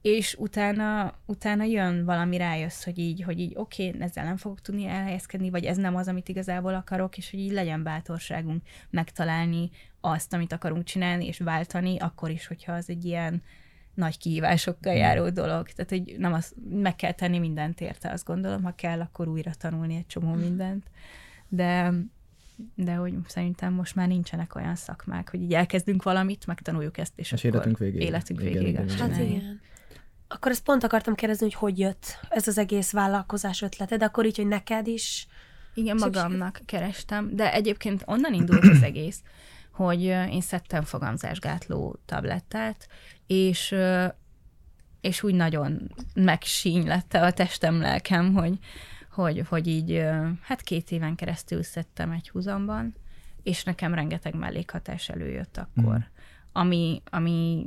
[0.02, 4.60] és utána, utána jön valami, rájössz, hogy így, hogy így oké, okay, ezzel nem fogok
[4.60, 9.70] tudni elhelyezkedni, vagy ez nem az, amit igazából akarok, és hogy így legyen bátorságunk megtalálni
[10.00, 13.42] azt, amit akarunk csinálni, és váltani, akkor is, hogyha az egy ilyen
[13.94, 15.68] nagy kihívásokkal járó dolog.
[15.68, 19.50] Tehát, hogy nem az, meg kell tenni mindent érte, azt gondolom, ha kell, akkor újra
[19.58, 20.90] tanulni egy csomó mindent.
[21.48, 21.92] De,
[22.74, 27.32] de hogy szerintem most már nincsenek olyan szakmák, hogy így elkezdünk valamit, megtanuljuk ezt, és,
[27.32, 28.02] És akkor életünk végéig.
[28.02, 28.76] életünk végéig.
[28.76, 29.60] Hát igen.
[30.28, 34.26] Akkor ezt pont akartam kérdezni, hogy hogy jött ez az egész vállalkozás ötlete, de akkor
[34.26, 35.26] így, hogy neked is.
[35.74, 39.22] Igen, Szükség- magamnak kerestem, de egyébként onnan indult az egész,
[39.72, 42.88] hogy én szedtem fogamzásgátló tablettát,
[43.26, 43.74] és,
[45.00, 48.58] és úgy nagyon megsínylette a testem, lelkem, hogy,
[49.10, 50.02] hogy, hogy így,
[50.42, 52.94] hát két éven keresztül szedtem egy húzamban,
[53.42, 56.02] és nekem rengeteg mellékhatás előjött akkor, Mhm.
[56.52, 57.66] ami, ami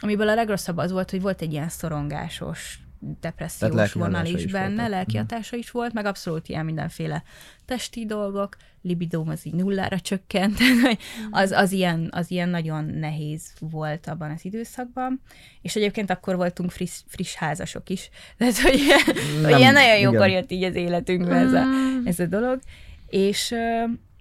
[0.00, 2.78] amiből a legrosszabb az volt, hogy volt egy ilyen szorongásos
[3.20, 4.88] depressziós vonal is is benne, voltak.
[4.88, 5.20] lelki Mhm.
[5.20, 7.22] hatása is volt, meg abszolút ilyen mindenféle
[7.64, 10.58] testi dolgok, libidóm az így nullára csökkent,
[11.30, 15.20] az, az, ilyen, az ilyen nagyon nehéz volt abban az időszakban,
[15.62, 19.00] és egyébként akkor voltunk friss, friss házasok is, tehát hogy ilyen,
[19.44, 22.06] hogy ilyen nagyon jókor jött így az életünkbe ez a, Mm.
[22.06, 22.60] ez a dolog,
[23.06, 23.54] és,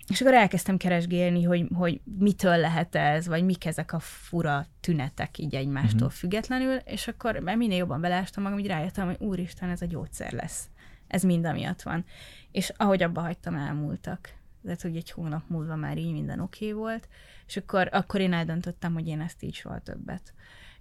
[0.08, 5.38] és akkor elkezdtem keresgélni, hogy, hogy mitől lehet ez, vagy mik ezek a fura tünetek
[5.38, 6.12] így egymástól uh-huh.
[6.12, 10.70] függetlenül, és akkor minél jobban belástam magam, így rájöttem, hogy úristen, ez a gyógyszer lesz.
[11.08, 12.06] Ez mind amiatt van.
[12.52, 14.34] És ahogy abba hagytam, elmúltak.
[14.64, 17.08] Tehát, hogy egy hónap múlva már így minden oké okay volt,
[17.48, 20.34] és akkor, akkor én eldöntöttem, hogy én ezt így soha többet.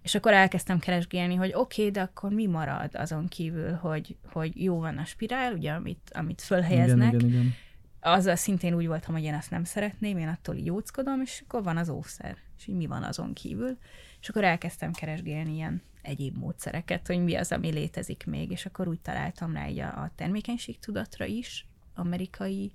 [0.02, 4.62] És akkor elkezdtem keresgélni, hogy oké, okay, de akkor mi marad azon kívül, hogy, hogy
[4.62, 7.54] jó van a spirál, ugye, amit, amit fölhelyeznek, Igen, igen, igen.
[8.02, 11.76] Azzal szintén úgy voltam, hogy én ezt nem szeretném, én attól jóckodom, és akkor van
[11.76, 13.78] az ószer, és így mi van azon kívül.
[14.20, 18.88] És akkor elkezdtem keresgélni ilyen egyéb módszereket, hogy mi az, ami létezik még, és akkor
[18.88, 22.72] úgy találtam rá így a, a termékenységtudatra is, amerikai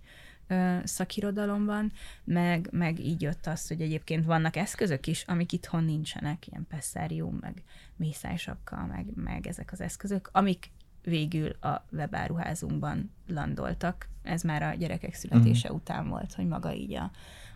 [0.48, 1.92] ö, szakirodalomban,
[2.24, 7.38] meg, meg így jött az, hogy egyébként vannak eszközök is, amik itthon nincsenek, ilyen pesszárium,
[7.42, 7.64] meg
[7.96, 10.72] mészálysapka, meg, meg ezek az eszközök, amik
[11.08, 14.08] végül a webáruházunkban landoltak.
[14.24, 15.82] Ez már a gyerekek születése uh-huh.
[15.82, 17.12] után volt, hogy maga így a,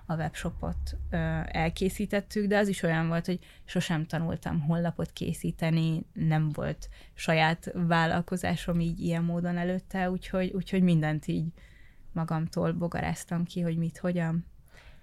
[0.06, 6.50] a webshopot ö, elkészítettük, de az is olyan volt, hogy sosem tanultam honlapot készíteni, nem
[6.50, 11.46] volt saját vállalkozásom így ilyen módon előtte, úgyhogy, úgyhogy mindent így
[12.12, 14.46] magamtól bogaráztam ki, hogy mit, hogyan.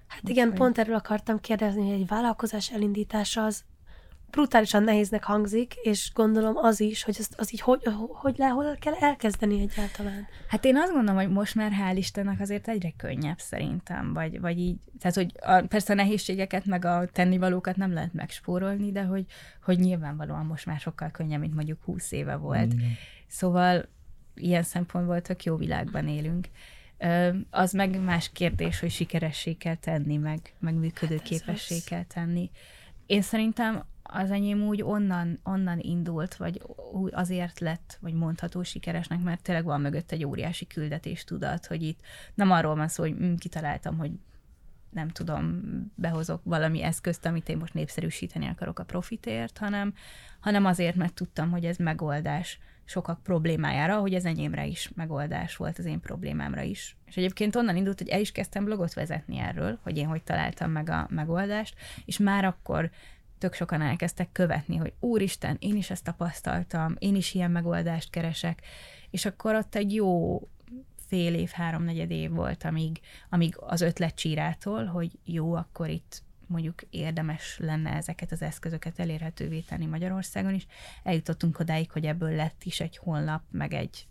[0.07, 3.65] Hát igen, Úgyhogy- pont erről akartam kérdezni, hogy egy vállalkozás elindítása az
[4.31, 8.77] brutálisan nehéznek hangzik, és gondolom az is, hogy azt, az így hogy, hogy le, hol
[8.81, 10.27] kell elkezdeni egyáltalán.
[10.49, 14.59] Hát én azt gondolom, hogy most már hál' Istennek azért egyre könnyebb szerintem, vagy, vagy
[14.59, 19.25] így, tehát hogy a, persze a nehézségeket, meg a tennivalókat nem lehet megspórolni, de hogy,
[19.63, 22.73] hogy nyilvánvalóan most már sokkal könnyebb, mint mondjuk 20 éve volt.
[22.73, 22.91] Igen.
[23.27, 23.89] Szóval
[24.35, 26.49] ilyen szempontból tök jó világban élünk.
[26.99, 31.85] Ö, az meg más kérdés, hogy sikeressé kell tenni, meg, meg működőképessé az.
[31.85, 32.51] kell tenni.
[33.07, 36.63] Én szerintem az enyém úgy onnan, onnan indult, vagy
[37.11, 42.01] azért lett, vagy mondható sikeresnek, mert tényleg van mögött egy óriási küldetés tudat, hogy itt
[42.35, 44.11] nem arról van szó, hogy mm, kitaláltam, hogy
[44.91, 45.63] nem tudom,
[45.95, 49.95] behozok valami eszközt, amit én most népszerűsíteni akarok a profitért, hanem,
[50.41, 55.79] hanem azért, mert tudtam, hogy ez megoldás sokak problémájára, hogy ez enyémre is megoldás volt,
[55.79, 56.97] az én problémámra is.
[57.07, 60.71] És egyébként onnan indult, hogy el is kezdtem blogot vezetni erről, hogy én hogy találtam
[60.71, 62.91] meg a megoldást, és már akkor
[63.39, 68.63] tök sokan elkezdtek követni, hogy úristen, én is ezt tapasztaltam, én is ilyen megoldást keresek,
[69.11, 70.41] és akkor ott egy jó
[71.07, 76.83] fél év, háromnegyed év volt, amíg, amíg az ötlet csírától, hogy jó, akkor itt mondjuk
[76.91, 80.67] érdemes lenne ezeket az eszközöket elérhetővé tenni Magyarországon is.
[81.03, 84.07] Eljutottunk odáig, hogy ebből lett is egy honlap, meg egy,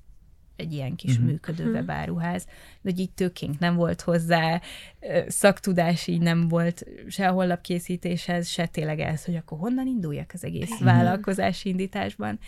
[0.57, 1.19] egy ilyen kis Mhm.
[1.19, 1.31] uh-huh.
[1.31, 2.51] működő webáruház, de
[2.91, 4.61] hogy így tőkénk nem volt hozzá,
[5.27, 10.43] szaktudás így nem volt se a honlapkészítéshez, se tényleg ez, hogy akkor honnan induljak az
[10.43, 10.83] egész Igen.
[10.95, 12.39] vállalkozási indításban.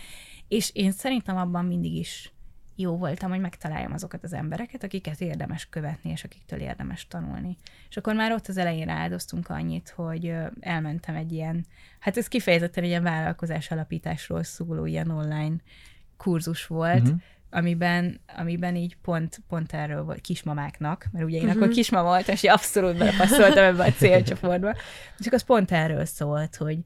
[0.48, 2.34] És én szerintem abban mindig is
[2.76, 7.58] jó voltam, hogy megtaláljam azokat az embereket, akiket érdemes követni, és akiktől érdemes tanulni.
[7.90, 11.66] És akkor már ott az elején rááldoztunk annyit, hogy elmentem egy ilyen,
[12.00, 15.56] hát ez kifejezetten egy ilyen vállalkozás alapításról szóló ilyen online
[16.18, 17.04] kurzus volt, Mhm.
[17.04, 17.22] uh-huh.
[17.50, 21.62] Amiben, amiben így pont, pont erről volt kismamáknak, mert ugye én uh-huh.
[21.62, 24.76] Akkor kismama voltam, és abszolút belepasszoltam ebbe a célcsoportba,
[25.20, 26.78] csak az pont erről szólt, hogy,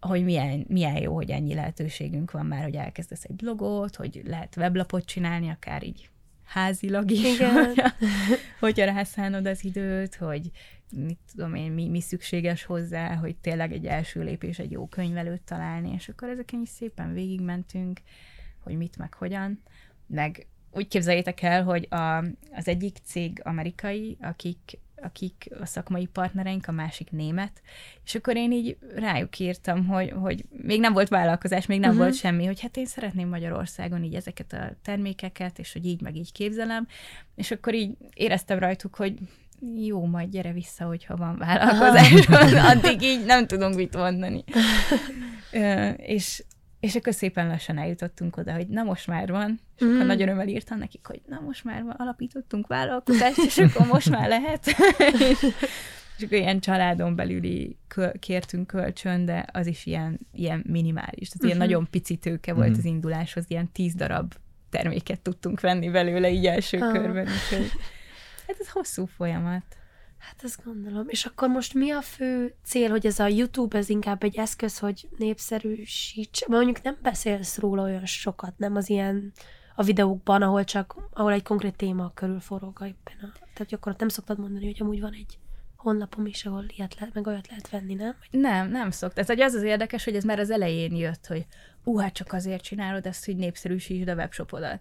[0.00, 4.56] hogy milyen, milyen jó, hogy ennyi lehetőségünk van már, hogy elkezdesz egy blogot, hogy lehet
[4.56, 6.10] weblapot csinálni, akár így
[6.44, 7.54] házilag is, Igen.
[7.64, 7.88] hogyha,
[8.60, 10.50] hogyha rászánod az időt, hogy
[10.90, 15.42] mit tudom én, mi, mi szükséges hozzá, hogy tényleg egy első lépés egy jó könyvelőt
[15.42, 18.00] találni, és akkor ezeken is szépen végigmentünk,
[18.62, 19.62] hogy mit, meg hogyan,
[20.06, 26.68] meg úgy képzeljétek el, hogy a, az egyik cég amerikai, akik, akik a szakmai partnereink,
[26.68, 27.62] a másik német,
[28.04, 32.04] és akkor én így rájuk írtam, hogy, hogy még nem volt vállalkozás, még nem uh-huh.
[32.04, 36.16] volt semmi, hogy hát én szeretném Magyarországon így ezeket a termékeket, és hogy így meg
[36.16, 36.86] így képzelem,
[37.34, 39.18] és akkor így éreztem rajtuk, hogy
[39.76, 42.26] jó, majd gyere vissza, hogyha van vállalkozás,
[42.74, 44.44] addig így nem tudunk mit mondani.
[45.52, 46.44] Ö, és,
[46.80, 50.06] és akkor szépen lassan eljutottunk oda, hogy na most már van, és akkor Mhm.
[50.06, 54.28] nagy örömmel írtam nekik, hogy na most már van, alapítottunk vállalkozást, és akkor most már
[54.28, 54.66] lehet.
[55.30, 55.42] és,
[56.18, 57.76] és akkor ilyen családon belüli
[58.18, 61.28] kértünk kölcsön, de az is ilyen, ilyen minimális.
[61.28, 61.66] Tehát ilyen Mhm.
[61.66, 62.78] nagyon pici tőke volt Mhm.
[62.78, 64.34] az induláshoz, ilyen tíz darab
[64.70, 66.92] terméket tudtunk venni belőle így első Ah.
[66.92, 67.70] körben, úgyhogy
[68.46, 69.64] hát ez hosszú folyamat.
[70.20, 71.04] Hát ezt gondolom.
[71.08, 74.78] És akkor most mi a fő cél, hogy ez a YouTube, ez inkább egy eszköz,
[74.78, 79.32] hogy népszerűsíts, mondjuk nem beszélsz róla olyan sokat, nem az ilyen
[79.74, 83.16] a videókban, ahol csak, ahol egy konkrét téma körül forog éppen.
[83.20, 85.38] A, tehát akkor nem szoktad mondani, hogy amúgy van egy
[85.76, 88.16] honlapom is, ahol ilyet lehet, meg olyat lehet venni, nem?
[88.30, 89.18] Nem, nem szokt.
[89.18, 91.46] Ez az az érdekes, hogy ez már az elején jött, hogy
[91.84, 94.80] ú, hát csak azért csinálod ezt, hogy népszerűsítsd a webshopodat.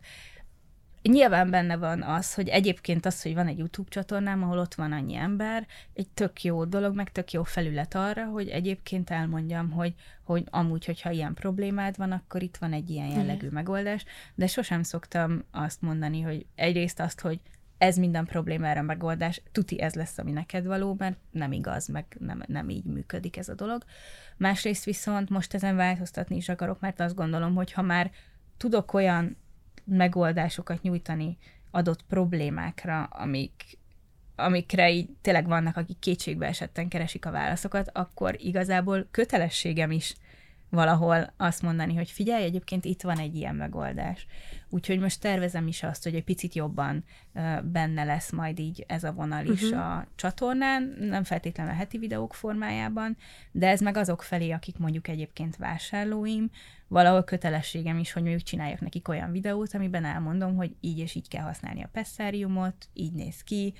[1.01, 4.91] Nyilván benne van az, hogy egyébként az, hogy van egy YouTube csatornám, ahol ott van
[4.91, 9.93] annyi ember, egy tök jó dolog, meg tök jó felület arra, hogy egyébként elmondjam, hogy,
[10.23, 13.53] hogy amúgy, hogyha ilyen problémád van, akkor itt van egy ilyen jellegű Igen.
[13.53, 17.39] megoldás, de sosem szoktam azt mondani, hogy egyrészt azt, hogy
[17.77, 22.43] ez minden problémára megoldás, tuti ez lesz, ami neked való, mert nem igaz, meg nem,
[22.47, 23.83] nem így működik ez a dolog.
[24.37, 28.11] Másrészt viszont most ezen változtatni is akarok, mert azt gondolom, hogy ha már
[28.57, 29.37] tudok olyan
[29.89, 31.37] megoldásokat nyújtani
[31.71, 33.77] adott problémákra, amik,
[34.35, 40.15] amikre így tényleg vannak, akik kétségbe esetten keresik a válaszokat, akkor igazából kötelességem is
[40.69, 44.25] valahol azt mondani, hogy figyelj, egyébként itt van egy ilyen megoldás.
[44.69, 47.03] Úgyhogy most tervezem is azt, hogy egy picit jobban
[47.63, 49.79] benne lesz majd így ez a vonal is uh-huh.
[49.79, 53.17] a csatornán, nem feltétlenül a heti videók formájában,
[53.51, 56.49] de ez meg azok felé, akik mondjuk egyébként vásárlóim,
[56.87, 61.27] valahol kötelességem is, hogy mondjuk csináljak nekik olyan videót, amiben elmondom, hogy így és így
[61.27, 63.73] kell használni a pesszáriumot, így néz ki,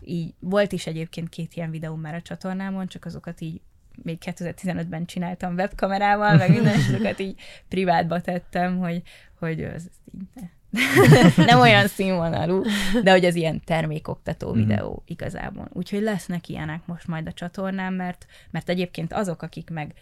[0.00, 3.60] így volt is egyébként két ilyen videó már a csatornámon, csak azokat így
[4.02, 9.02] még 2015-ben csináltam webkamerával, meg minden, azokat így privátba tettem, hogy,
[9.38, 10.44] hogy ez így
[11.46, 12.62] nem olyan színvonalú,
[13.02, 14.56] de hogy az ilyen termékoktató mm.
[14.56, 15.68] videó igazából.
[15.72, 19.94] Úgyhogy lesznek ilyenek most majd a csatornám, mert, mert egyébként azok, akik meg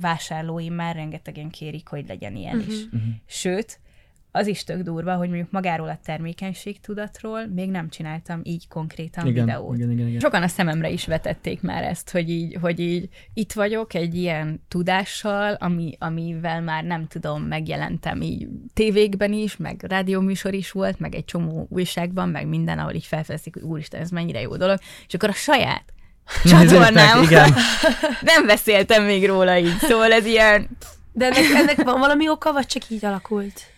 [0.00, 2.72] vásárlóim már rengetegen kérik, hogy legyen ilyen uh-huh.
[2.72, 2.84] is.
[2.84, 3.00] Uh-huh.
[3.26, 3.80] Sőt,
[4.30, 9.26] az is tök durva, hogy mondjuk magáról a termékenység tudatról még nem csináltam így konkrétan
[9.26, 9.76] igen, videót.
[9.76, 10.20] Igen, igen, igen.
[10.20, 14.62] Sokan a szememre is vetették már ezt, hogy így, hogy így itt vagyok egy ilyen
[14.68, 21.14] tudással, ami, amivel már nem tudom, megjelentem így tévékben is, meg rádióműsor is volt, meg
[21.14, 25.14] egy csomó újságban, meg minden, ahol így felfeszik, hogy úristen, ez mennyire jó dolog, és
[25.14, 25.84] akkor a saját
[26.44, 27.22] csatornám.
[27.22, 27.54] Igen.
[28.20, 30.68] nem beszéltem még róla így, szóval ez ilyen...
[31.12, 33.76] De ennek, ennek van valami oka, vagy csak így alakult?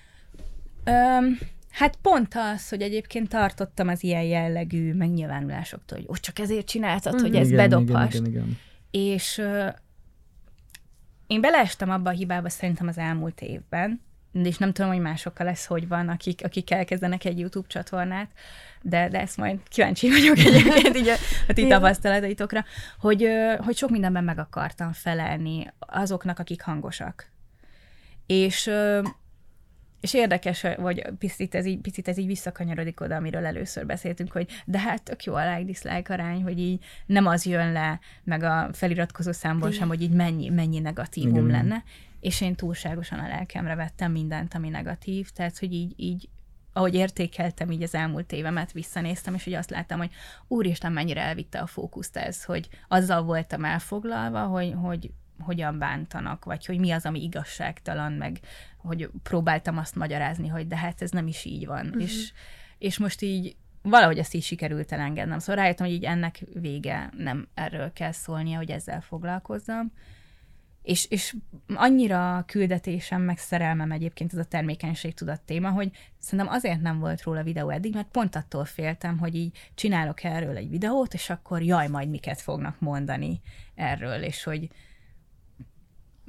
[0.86, 1.38] Um,
[1.70, 7.14] hát pont az, hogy egyébként tartottam az ilyen jellegű megnyilvánulásoktól, hogy ott csak ezért csináltad,
[7.14, 7.20] mm.
[7.20, 8.14] hogy ez igen, bedobhast.
[8.14, 8.58] Igen, igen, igen.
[8.90, 9.74] És uh,
[11.26, 14.00] én beleestem abba a hibába szerintem az elmúlt évben,
[14.32, 18.30] és nem tudom, hogy másokkal lesz, hogy van, akik, akik elkezdenek egy YouTube csatornát,
[18.82, 21.14] de, de ezt majd kíváncsi vagyok egyébként így a,
[21.48, 22.64] a ti tapasztalataitokra,
[22.98, 27.30] hogy, hogy sok mindenben meg akartam felelni azoknak, akik hangosak.
[28.26, 28.70] És
[30.00, 34.62] és érdekes, vagy picit ez, így, picit ez így visszakanyarodik oda, amiről először beszéltünk, hogy
[34.64, 38.68] de hát tök jó a like-dislike arány, hogy így nem az jön le, meg a
[38.72, 41.50] feliratkozó számból sem, hogy így mennyi, mennyi negatívum Igen.
[41.50, 41.84] lenne,
[42.20, 46.28] és én túlságosan a lelkemre vettem mindent, ami negatív, tehát hogy így, így
[46.72, 50.10] ahogy értékeltem így az elmúlt évemet, visszanéztem, és hogy azt láttam, hogy
[50.48, 56.66] úristen, mennyire elvitte a fókuszt ez, hogy azzal voltam elfoglalva, hogy, hogy hogyan bántanak, vagy
[56.66, 58.40] hogy mi az, ami igazságtalan, meg
[58.76, 61.86] hogy próbáltam azt magyarázni, hogy de hát ez nem is így van.
[61.86, 62.02] Uh-huh.
[62.02, 62.32] És,
[62.78, 65.38] és most így valahogy ezt így sikerült elengednem.
[65.38, 69.92] Szóval rájöttem, hogy így ennek vége nem erről kell szólnia, hogy ezzel foglalkozzam.
[70.82, 71.36] És, és
[71.74, 77.22] annyira küldetésem, meg szerelmem egyébként ez a termékenység tudat téma, hogy szerintem azért nem volt
[77.22, 81.62] róla videó eddig, mert pont attól féltem, hogy így csinálok erről egy videót, és akkor
[81.62, 83.40] jaj, majd miket fognak mondani
[83.74, 84.68] erről, és hogy,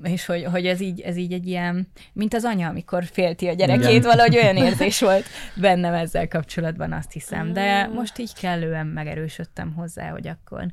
[0.04, 3.54] és hogy, hogy ez, így, ez így egy ilyen, mint az anya, amikor félti a
[3.54, 4.02] gyerekét, Igen.
[4.02, 7.54] valahogy olyan érzés volt bennem ezzel kapcsolatban, azt hiszem.
[7.54, 10.66] De most így kellően megerősödtem hozzá, hogy akkor,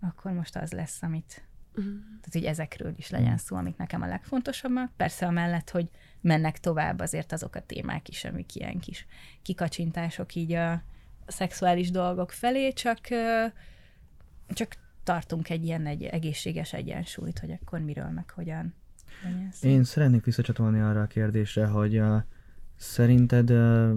[0.00, 1.44] akkor most az lesz, amit,
[1.78, 1.94] Uh-huh.
[1.94, 4.90] Tehát, hogy ezekről is legyen szó, amik nekem a legfontosabbak.
[4.96, 5.88] Persze amellett, hogy
[6.20, 9.06] mennek tovább azért azok a témák is, amik ilyen kis
[9.42, 10.82] kikacsintások így a
[11.26, 12.98] szexuális dolgok felé, csak,
[14.48, 14.76] csak
[15.06, 18.74] tartunk egy ilyen egy egészséges egyensúlyt, hogy akkor miről, meg hogyan.
[19.62, 22.16] Én szeretnék visszacsatolni arra a kérdésre, hogy uh,
[22.76, 23.90] szerinted uh,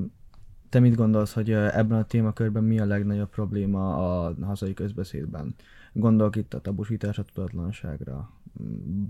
[0.70, 3.96] te mit gondolsz, hogy uh, ebben a témakörben mi a legnagyobb probléma
[4.26, 5.56] a hazai közbeszédben?
[5.94, 8.32] Gondolok itt a tabusítás, a tudatlanságra,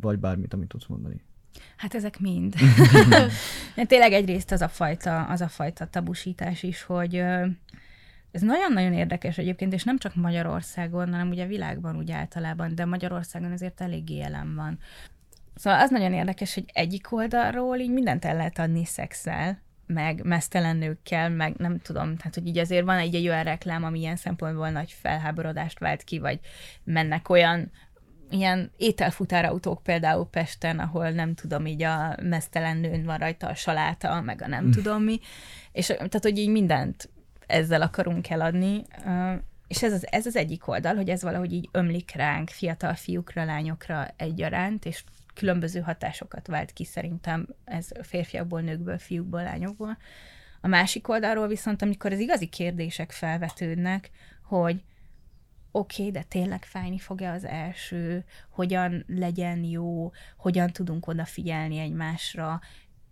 [0.02, 1.22] vagy bármit, amit tudsz mondani.
[1.78, 2.56] Hát ezek mind.
[3.88, 7.24] Tényleg egyrészt az a fajta, az a fajta tabusítás is, hogy
[8.32, 13.52] ez nagyon-nagyon érdekes egyébként, és nem csak Magyarországon, hanem ugye világban úgy általában, de Magyarországon
[13.52, 14.80] azért eléggé jelen van.
[15.56, 20.78] Szóval az nagyon érdekes, hogy egyik oldalról így mindent el lehet adni szexel, meg mesztelen
[20.78, 24.16] nőkkel, meg nem tudom, tehát hogy így azért van egy, egy olyan reklám, ami ilyen
[24.16, 26.40] szempontból nagy felháborodást vált ki, vagy
[26.84, 27.72] mennek olyan
[28.30, 34.22] ilyen ételfutárautók például Pesten, ahol nem tudom, így a mesztelen nőn van rajta a saláta,
[34.22, 34.72] meg a nem mm.
[34.72, 35.20] tudom mi,
[35.72, 37.10] és tehát, hogy így mindent
[37.50, 38.84] ezzel akarunk eladni,
[39.68, 43.46] és ez az, ez az egyik oldal, hogy ez valahogy így ömlik ránk, fiatal fiúkra,
[43.46, 49.98] lányokra egyaránt, és különböző hatásokat vált ki szerintem ez férfiakból, nőkből, fiúkból, lányokból.
[50.62, 54.10] A másik oldalról viszont, amikor az igazi kérdések felvetődnek,
[54.44, 54.84] hogy
[55.72, 62.62] oké, okay, de tényleg fájni fog-e az első, hogyan legyen jó, hogyan tudunk odafigyelni egymásra,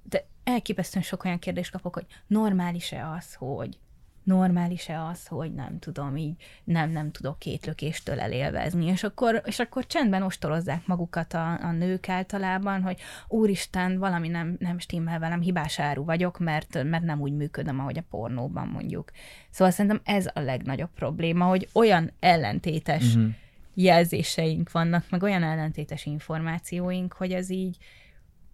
[0.04, 3.80] de elképesztően sok olyan kérdést kapok, hogy normális-e az, hogy
[4.28, 9.60] normális-e az, hogy nem tudom, így nem, nem tudok két lökéstől elélvezni, és akkor, és
[9.60, 15.42] akkor csendben ostorozzák magukat a, a nők általában, hogy úristen, valami nem, nem stimmel velem,
[15.42, 19.12] hibás áru vagyok, mert, mert nem úgy működöm, ahogy a pornóban mondjuk.
[19.50, 23.34] Szóval szerintem ez a legnagyobb probléma, hogy olyan ellentétes uh-huh.
[23.74, 27.78] jelzéseink vannak, meg olyan ellentétes információink, hogy ez így,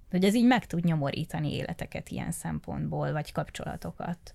[0.10, 4.32] hogy ez így meg tud nyomorítani életeket ilyen szempontból, vagy kapcsolatokat.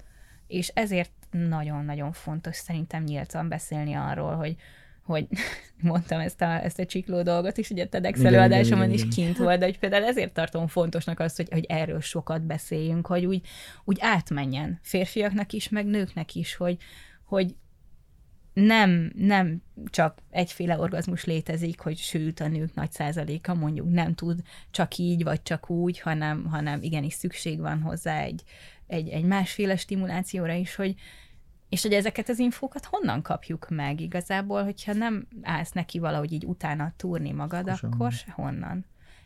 [0.47, 4.57] És ezért nagyon-nagyon fontos szerintem nyíltan beszélni arról, hogy
[5.09, 5.27] hogy
[5.83, 9.59] mondtam ezt a, ezt a csikló dolgot is, ugye a TEDx előadásomon is kint volt,
[9.59, 13.47] de hogy például ezért tartom fontosnak azt, hogy, hogy erről sokat beszéljünk, hogy úgy,
[13.85, 16.77] úgy átmenjen férfiaknak is, meg nőknek is, hogy,
[17.25, 17.55] hogy
[18.53, 24.41] nem, nem csak egyféle orgazmus létezik, hogy sőt a nők nagy százaléka mondjuk nem tud
[24.71, 28.43] csak így, vagy csak úgy, hanem, hanem igenis szükség van hozzá egy,
[28.89, 30.95] egy, egy másféle stimulációra is, hogy,
[31.69, 36.45] és hogy ezeket az infókat honnan kapjuk meg igazából, hogyha nem állsz neki valahogy így
[36.45, 37.95] utána túrni magad, Köszönöm.
[37.95, 38.85] akkor se honnan.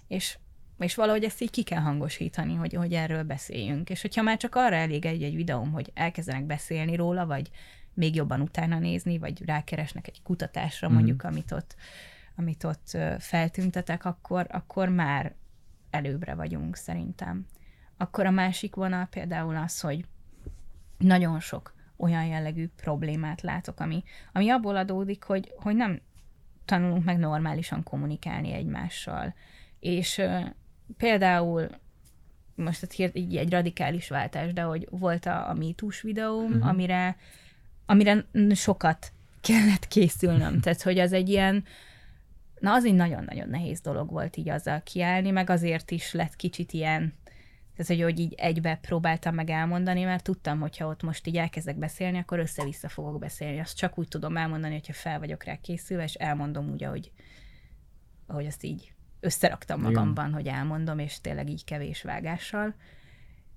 [0.09, 0.39] És,
[0.79, 3.91] és valahogy ezt így ki kell hangosítani, hogy, hogy erről beszéljünk.
[3.91, 7.51] És hogyha már csak arra elég egy, egy videóm, hogy elkezdenek beszélni róla, vagy
[7.95, 10.93] még jobban utána nézni, vagy rákeresnek egy kutatásra mm.
[10.93, 11.77] mondjuk, amit ott,
[12.37, 15.35] amit ott feltüntetek, akkor, akkor már
[15.91, 17.47] előbbre vagyunk szerintem.
[18.03, 20.05] Akkor a másik vonal például az, hogy
[20.98, 26.00] nagyon sok olyan jellegű problémát látok, ami, ami abból adódik, hogy, hogy nem
[26.64, 29.34] tanulunk meg normálisan kommunikálni egymással.
[29.80, 30.44] És uh,
[30.96, 31.68] például
[32.55, 36.68] most hát hírt így egy radikális váltás, de hogy volt a, a MeToo-s videóm, uh-huh.
[36.68, 37.16] amire,
[37.86, 38.24] amire
[38.55, 40.61] sokat kellett készülnöm.
[40.62, 41.64] Tehát, hogy az egy ilyen,
[42.59, 46.72] na az egy nagyon-nagyon nehéz dolog volt így azzal kiállni, meg azért is lett kicsit
[46.72, 47.20] ilyen
[47.77, 51.77] tehát, hogy, hogy így egybe próbáltam meg elmondani, mert tudtam, hogyha ott most így elkezdek
[51.77, 53.61] beszélni, akkor össze-vissza fogok beszélni.
[53.61, 57.12] Azt csak úgy tudom elmondani, hogyha fel vagyok rá készülve, és elmondom úgy, ahogy,
[58.27, 60.33] ahogy azt így összeraktam magamban, Igen.
[60.33, 62.75] hogy elmondom, és tényleg így kevés vágással.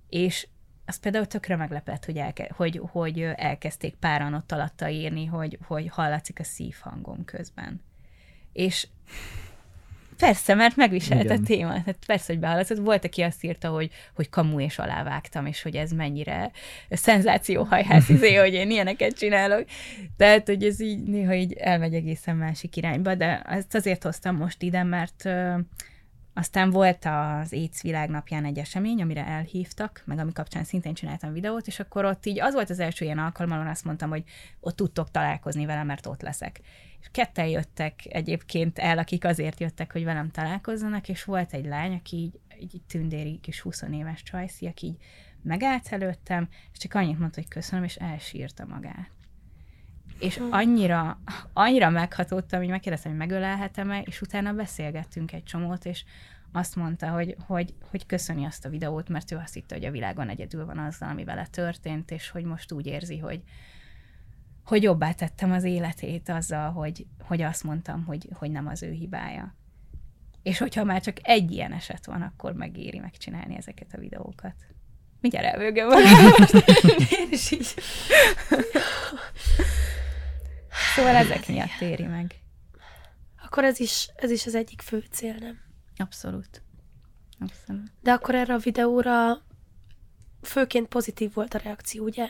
[0.10, 0.48] És
[0.86, 5.88] az például tökre meglepett, hogy, elke, hogy, hogy elkezdték páran ott alatta írni, hogy, hogy
[5.88, 7.82] hallatszik a szívhangom közben.
[8.52, 8.88] És
[10.18, 11.38] Persze, mert megviselt Igen.
[11.38, 11.72] a téma.
[11.72, 12.78] Hát persze, hogy behallatszott.
[12.78, 16.52] Volt, aki azt írta, hogy, hogy kamu és alávágtam, és hogy ez mennyire
[16.90, 19.66] szenzációhajház, izé, hogy én ilyeneket csinálok.
[20.18, 24.62] Tehát, hogy ez így néha így elmegy egészen másik irányba, de ezt azért hoztam most
[24.62, 25.30] ide, mert
[26.38, 31.68] aztán volt az AIDS világnapján egy esemény, amire elhívtak, meg ami kapcsán szintén csináltam videót,
[31.68, 34.24] és akkor ott így az volt az első ilyen alkalom, azt mondtam, hogy
[34.60, 36.62] ott tudtok találkozni velem, mert ott leszek.
[37.12, 42.16] Ketten jöttek egyébként el, akik azért jöttek, hogy velem találkozzanak, és volt egy lány, aki
[42.16, 44.98] így, így tündéri kis 20 éves csajszi, aki így
[45.42, 49.10] megállt előttem, és csak annyit mondta, hogy köszönöm, és elsírta magát.
[50.20, 51.20] És annyira,
[51.54, 56.04] annyira meghatódtam, hogy megkérdeztem, hogy megölelhetem-e, és utána beszélgettünk egy csomót, és
[56.52, 59.92] azt mondta, hogy, hogy, hogy köszöni azt a videót, mert ő azt hitte, hogy a
[59.92, 63.42] világon egyedül van azzal, ami vele történt, és hogy most úgy érzi, hogy,
[64.66, 68.92] hogy jobbá tettem az életét azzal, hogy, hogy azt mondtam, hogy, hogy nem az ő
[68.92, 69.56] hibája.
[70.44, 74.56] És hogyha már csak egy ilyen eset van, akkor megéri megcsinálni ezeket a videókat.
[75.22, 75.90] Mindjárt elvőgöm
[77.20, 77.74] Én is így.
[80.96, 82.36] Szóval ezek miatt éri meg.
[83.46, 85.60] Akkor ez is, ez is az egyik fő cél, nem?
[85.98, 86.64] Abszolút.
[87.40, 87.92] Abszolút.
[88.02, 89.42] De akkor erre a videóra
[90.42, 92.28] főként pozitív volt a reakció, ugye?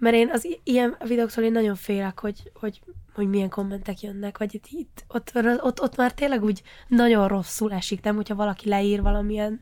[0.00, 2.80] Mert én az ilyen videóktól én nagyon félek, hogy, hogy,
[3.14, 7.72] hogy milyen kommentek jönnek, vagy itt, itt ott, ott, ott, már tényleg úgy nagyon rosszul
[7.72, 8.16] esik, nem?
[8.16, 9.60] Hogyha valaki leír valamilyen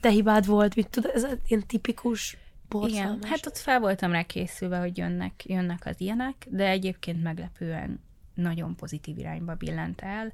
[0.00, 2.36] te hibád volt, mit tudod, ez ilyen tipikus
[2.68, 3.16] borzalmas.
[3.16, 8.00] Igen, hát ott fel voltam rá készülve, hogy jönnek, jönnek az ilyenek, de egyébként meglepően
[8.34, 10.32] nagyon pozitív irányba billent el.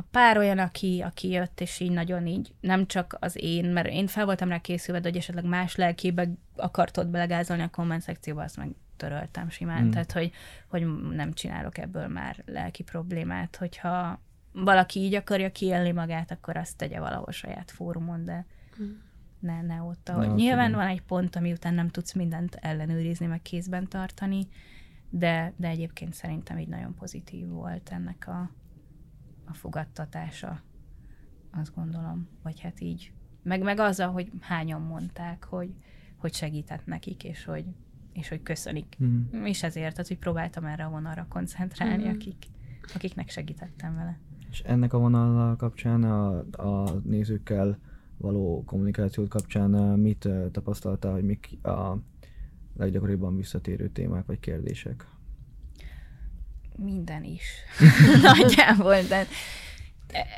[0.00, 3.88] A pár olyan, aki, aki jött, és így nagyon így, nem csak az én, mert
[3.88, 8.42] én fel voltam rá készülve, de hogy esetleg más lelkébe akartod belegázolni a komment szekcióba,
[8.42, 9.90] azt meg töröltem simán, mm.
[9.90, 10.32] tehát hogy,
[10.68, 14.20] hogy nem csinálok ebből már lelki problémát, hogyha
[14.52, 18.46] valaki így akarja kiélni magát, akkor azt tegye valahol saját fórumon, de
[18.82, 18.90] mm.
[19.38, 20.28] ne, ne ott, ahogy.
[20.28, 24.48] Ne, Nyilván van egy pont, ami után nem tudsz mindent ellenőrizni, meg kézben tartani,
[25.10, 28.50] de, de egyébként szerintem így nagyon pozitív volt ennek a,
[29.50, 30.62] a fogadtatása,
[31.50, 33.12] azt gondolom, vagy hát így.
[33.42, 35.74] Meg, meg azzal, hogy hányan mondták, hogy,
[36.16, 37.64] hogy segített nekik, és hogy,
[38.12, 38.96] és hogy köszönik.
[39.04, 39.44] Mm.
[39.44, 42.10] És ezért, az, hogy próbáltam erre a vonalra koncentrálni, mm.
[42.14, 42.44] akik,
[42.94, 44.18] akiknek segítettem vele.
[44.50, 47.78] És ennek a vonallal kapcsán, a, a nézőkkel
[48.16, 51.98] való kommunikációt kapcsán mit tapasztaltál, hogy mik a
[52.76, 55.06] leggyakoribban visszatérő témák vagy kérdések?
[56.82, 57.42] Minden is.
[58.22, 59.26] Nagyjából, de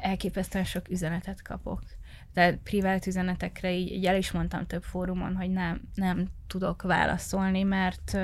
[0.01, 1.83] elképesztően sok üzenetet kapok.
[2.33, 7.63] De privát üzenetekre így, így el is mondtam több fórumon, hogy nem, nem tudok válaszolni,
[7.63, 8.19] mert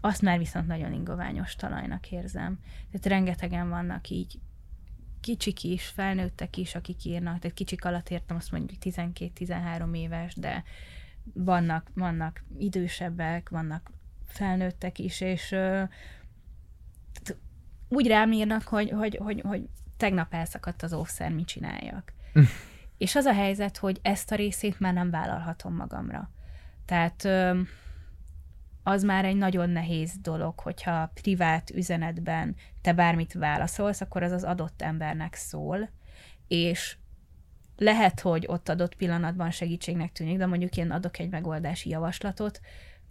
[0.00, 2.58] azt már viszont nagyon ingoványos talajnak érzem.
[2.90, 4.38] Tehát rengetegen vannak így
[5.20, 10.64] kicsik is, felnőttek is, akik írnak, tehát kicsik alatt értem azt mondjuk 12-13 éves, de
[11.34, 13.90] vannak, vannak idősebbek, vannak
[14.26, 15.54] felnőttek is, és
[17.88, 22.12] úgy rám írnak, hogy, hogy, hogy, hogy tegnap elszakadt az óvszer, mit csináljak.
[22.98, 26.30] és az a helyzet, hogy ezt a részét már nem vállalhatom magamra.
[26.84, 27.28] Tehát
[28.82, 34.44] az már egy nagyon nehéz dolog, hogyha privát üzenetben te bármit válaszolsz, akkor az az
[34.44, 35.90] adott embernek szól,
[36.48, 36.96] és
[37.76, 42.60] lehet, hogy ott adott pillanatban segítségnek tűnik, de mondjuk én adok egy megoldási javaslatot,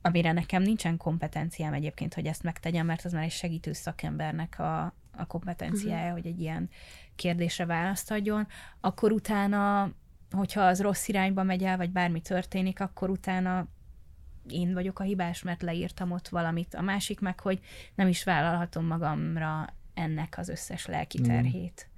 [0.05, 4.83] amire nekem nincsen kompetenciám egyébként, hogy ezt megtegyem, mert az már egy segítő szakembernek a,
[5.17, 6.21] a kompetenciája, uh-huh.
[6.21, 6.69] hogy egy ilyen
[7.15, 8.47] kérdésre választ adjon,
[8.79, 9.91] akkor utána,
[10.31, 13.67] hogyha az rossz irányba megy el, vagy bármi történik, akkor utána
[14.49, 16.75] én vagyok a hibás, mert leírtam ott valamit.
[16.75, 17.59] A másik meg, hogy
[17.95, 21.89] nem is vállalhatom magamra ennek az összes lelki terhét.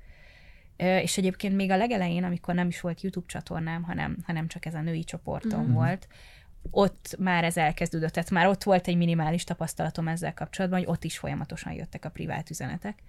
[0.84, 0.88] Mm.
[0.88, 4.74] És egyébként még a legelején, amikor nem is volt YouTube csatornám, hanem, hanem csak ez
[4.74, 5.74] a női csoportom mm.
[5.74, 6.08] volt,
[6.72, 11.04] ott már ez elkezdődött, tehát már ott volt egy minimális tapasztalatom ezzel kapcsolatban, hogy ott
[11.04, 13.00] is folyamatosan jöttek a privát üzenetek.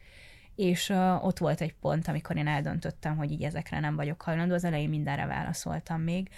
[0.54, 4.54] És uh, ott volt egy pont, amikor én eldöntöttem, hogy így ezekre nem vagyok hajlandó,
[4.54, 6.28] az elején mindenre válaszoltam még,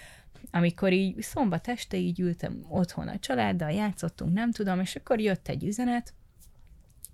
[0.51, 5.47] amikor így szombat este így ültem otthon a családdal, játszottunk, nem tudom, és akkor jött
[5.47, 6.13] egy üzenet,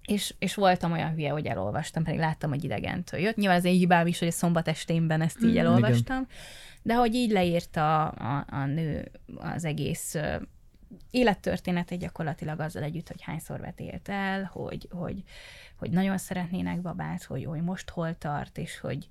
[0.08, 3.36] és, és voltam olyan hülye, hogy elolvastam, pedig láttam, hogy idegentől jött.
[3.36, 6.28] Nyilván az én hibám is, hogy a szombat esténben ezt így mm, elolvastam, Igen.
[6.88, 10.16] De hogy így leírta a, a nő az egész
[11.12, 15.24] élettörténetet gyakorlatilag azzal együtt, hogy hányszor vetélt el, hogy, hogy,
[15.76, 19.08] hogy nagyon szeretnének babát, hogy, hogy most hol tart, és hogy,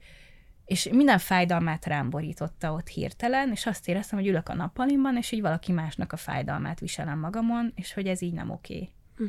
[0.64, 5.32] és minden fájdalmát rám borította ott hirtelen, és azt éreztem, hogy ülök a nappalimban, és
[5.32, 8.74] így valaki másnak a fájdalmát viselem magamon, és hogy ez így nem oké.
[8.74, 8.92] Okay.
[9.16, 9.24] Hm.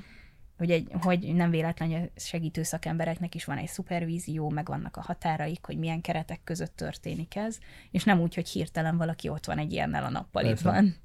[0.57, 4.97] Hogy, egy, hogy nem véletlen, hogy a segítő szakembereknek is van egy szupervízió, meg vannak
[4.97, 7.57] a határaik, hogy milyen keretek között történik ez,
[7.91, 10.95] és nem úgy, hogy hirtelen valaki ott van egy ilyennel a nappalitban.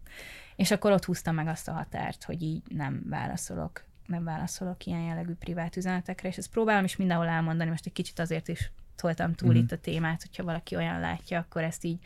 [0.56, 5.00] És akkor ott húztam meg azt a határt, hogy így nem válaszolok nem válaszolok ilyen
[5.00, 9.34] jellegű privát üzenetekre, és ezt próbálom is mindenhol elmondani, most egy kicsit azért is toltam
[9.34, 9.62] túl mm-hmm.
[9.62, 11.98] itt a témát, hogyha valaki olyan látja, akkor ezt így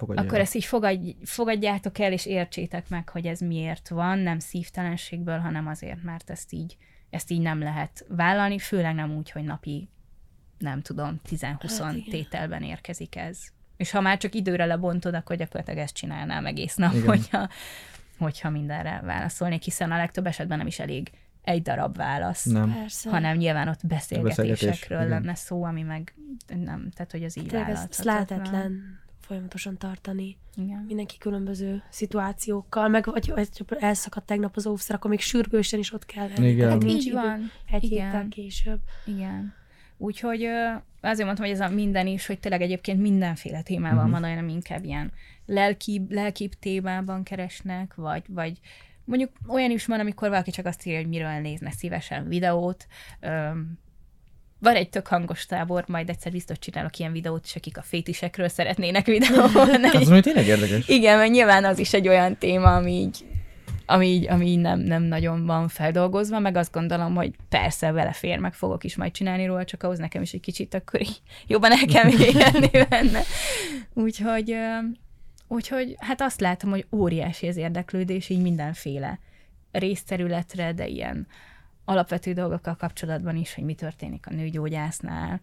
[0.00, 0.40] Fogadja akkor el.
[0.40, 5.66] ezt így fogadj, fogadjátok el, és értsétek meg, hogy ez miért van, nem szívtelenségből, hanem
[5.66, 6.76] azért, mert ezt így,
[7.10, 9.88] ezt így nem lehet vállalni, főleg nem úgy, hogy napi,
[10.58, 13.38] nem tudom, 10-20 hát, tételben érkezik ez.
[13.76, 17.48] És ha már csak időre lebontod, akkor gyakorlatilag ezt csinálnám egész nap, hogyha,
[18.18, 21.10] hogyha mindenre válaszolnék, hiszen a legtöbb esetben nem is elég
[21.42, 22.72] egy darab válasz, nem.
[22.72, 23.10] Persze.
[23.10, 26.14] hanem nyilván ott beszélgetésekről lenne szó, ami meg
[26.46, 28.98] nem, tehát hogy az így Tényleg ez, ez lehetetlen
[29.30, 30.36] folyamatosan tartani.
[30.56, 30.84] Igen.
[30.86, 36.28] Mindenki különböző szituációkkal, meg vagy elszakadt tegnap az óvszer, akkor még sürgősen is ott kell
[36.28, 36.48] lenni.
[36.48, 36.70] Igen.
[36.70, 37.50] Hát így van.
[37.70, 38.80] Egy héttel később.
[39.06, 39.54] Igen.
[39.96, 40.44] Úgyhogy
[41.00, 44.20] azért mondtam, hogy ez a minden is, hogy tényleg egyébként mindenféle témával uh-huh.
[44.20, 45.12] van, olyan, inkább ilyen
[45.46, 48.60] lelkibb, lelkibb témában keresnek, vagy, vagy
[49.04, 52.86] Mondjuk olyan is van, amikor valaki csak azt írja, hogy miről nézne szívesen videót.
[54.60, 58.48] Van egy tök hangos tábor, majd egyszer biztos csinálok ilyen videót is, akik a fétisekről
[58.48, 59.54] szeretnének videót.
[59.54, 60.88] Az mondjuk tényleg érdekes.
[60.88, 63.24] Igen, mert nyilván az is egy olyan téma, ami így
[63.86, 68.38] ami így, ami így nem, nem nagyon van feldolgozva, meg azt gondolom, hogy persze belefér,
[68.38, 71.72] meg fogok is majd csinálni róla, csak ahhoz nekem is egy kicsit akkor így jobban
[71.72, 73.20] el kell élni benne.
[73.94, 74.56] Úgyhogy
[75.52, 79.18] Úgyhogy hát azt látom, hogy óriási az érdeklődés így mindenféle
[79.72, 81.26] részterületre, de ilyen
[81.90, 85.40] alapvető dolgokkal kapcsolatban is, hogy mi történik a nőgyógyásznál,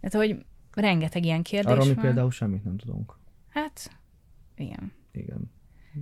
[0.00, 2.04] Tehát, hogy rengeteg ilyen kérdés Arról mi van.
[2.04, 3.18] például semmit nem tudunk.
[3.48, 3.90] Hát,
[4.56, 4.92] igen.
[5.12, 5.54] Igen.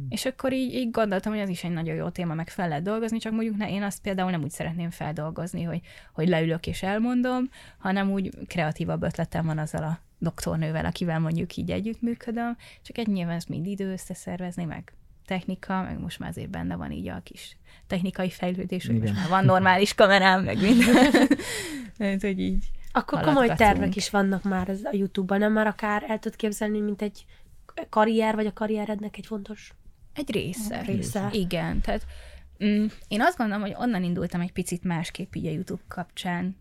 [0.08, 2.82] És akkor így, így gondoltam, hogy az is egy nagyon jó téma, meg fel lehet
[2.82, 5.80] dolgozni, csak mondjuk ne, én azt például nem úgy szeretném feldolgozni, hogy,
[6.12, 11.70] hogy leülök és elmondom, hanem úgy kreatívabb ötletem van azzal a doktornővel, akivel mondjuk így
[11.70, 14.92] együttműködöm, csak egy nyilván ezt mind idő összeszervezni, meg
[15.26, 17.56] technika, meg most már azért benne van így a kis
[17.86, 21.12] technikai fejlődés, hogy most már van normális kamerám, meg minden.
[21.96, 22.70] Tehát, hogy így.
[22.92, 26.80] Akkor komoly tervek is vannak már ez a YouTube-ban, nem már akár el tudod képzelni,
[26.80, 27.24] mint egy
[27.88, 29.74] karrier, vagy a karrierednek egy fontos
[30.14, 30.80] Egy része.
[30.80, 31.28] része.
[31.32, 32.06] Igen, tehát
[32.64, 36.56] mm, én azt gondolom, hogy onnan indultam egy picit másképp így a YouTube kapcsán,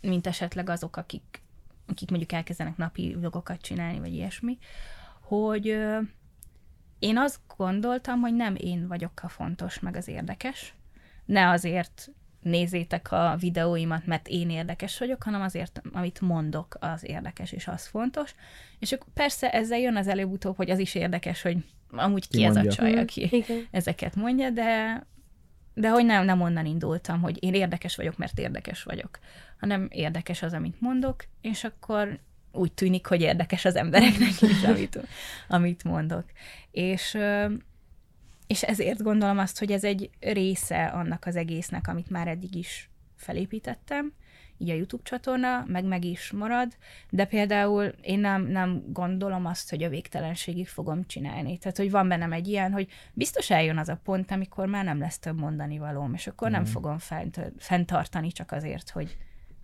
[0.00, 1.42] mint esetleg azok, akik,
[1.86, 4.58] akik mondjuk elkezdenek napi vlogokat csinálni, vagy ilyesmi,
[5.20, 5.98] hogy ö,
[7.00, 10.74] én azt gondoltam, hogy nem én vagyok a fontos, meg az érdekes.
[11.24, 17.52] Ne azért nézzétek a videóimat, mert én érdekes vagyok, hanem azért, amit mondok, az érdekes,
[17.52, 18.34] és az fontos.
[18.78, 21.56] És akkor persze ezzel jön az előbb-utóbb, hogy az is érdekes, hogy
[21.90, 23.00] amúgy ki, Ki ez a csaj, Mhm.
[23.00, 23.66] aki Igen.
[23.70, 25.02] ezeket mondja, de,
[25.74, 29.18] de hogy nem, nem onnan indultam, hogy én érdekes vagyok, mert érdekes vagyok,
[29.60, 32.18] hanem érdekes az, amit mondok, és akkor
[32.52, 34.98] úgy tűnik, hogy érdekes az embereknek is, amit,
[35.48, 36.24] amit mondok.
[36.70, 37.18] És,
[38.46, 42.90] és ezért gondolom azt, hogy ez egy része annak az egésznek, amit már eddig is
[43.16, 44.12] felépítettem,
[44.60, 46.76] így a YouTube csatorna, meg meg is marad,
[47.10, 51.58] de például én nem, nem gondolom azt, hogy a végtelenségig fogom csinálni.
[51.58, 54.98] Tehát, hogy van bennem egy ilyen, hogy biztos eljön az a pont, amikor már nem
[54.98, 59.16] lesz több mondani valóm, és akkor nem fogom fent, fenntartani csak azért, hogy,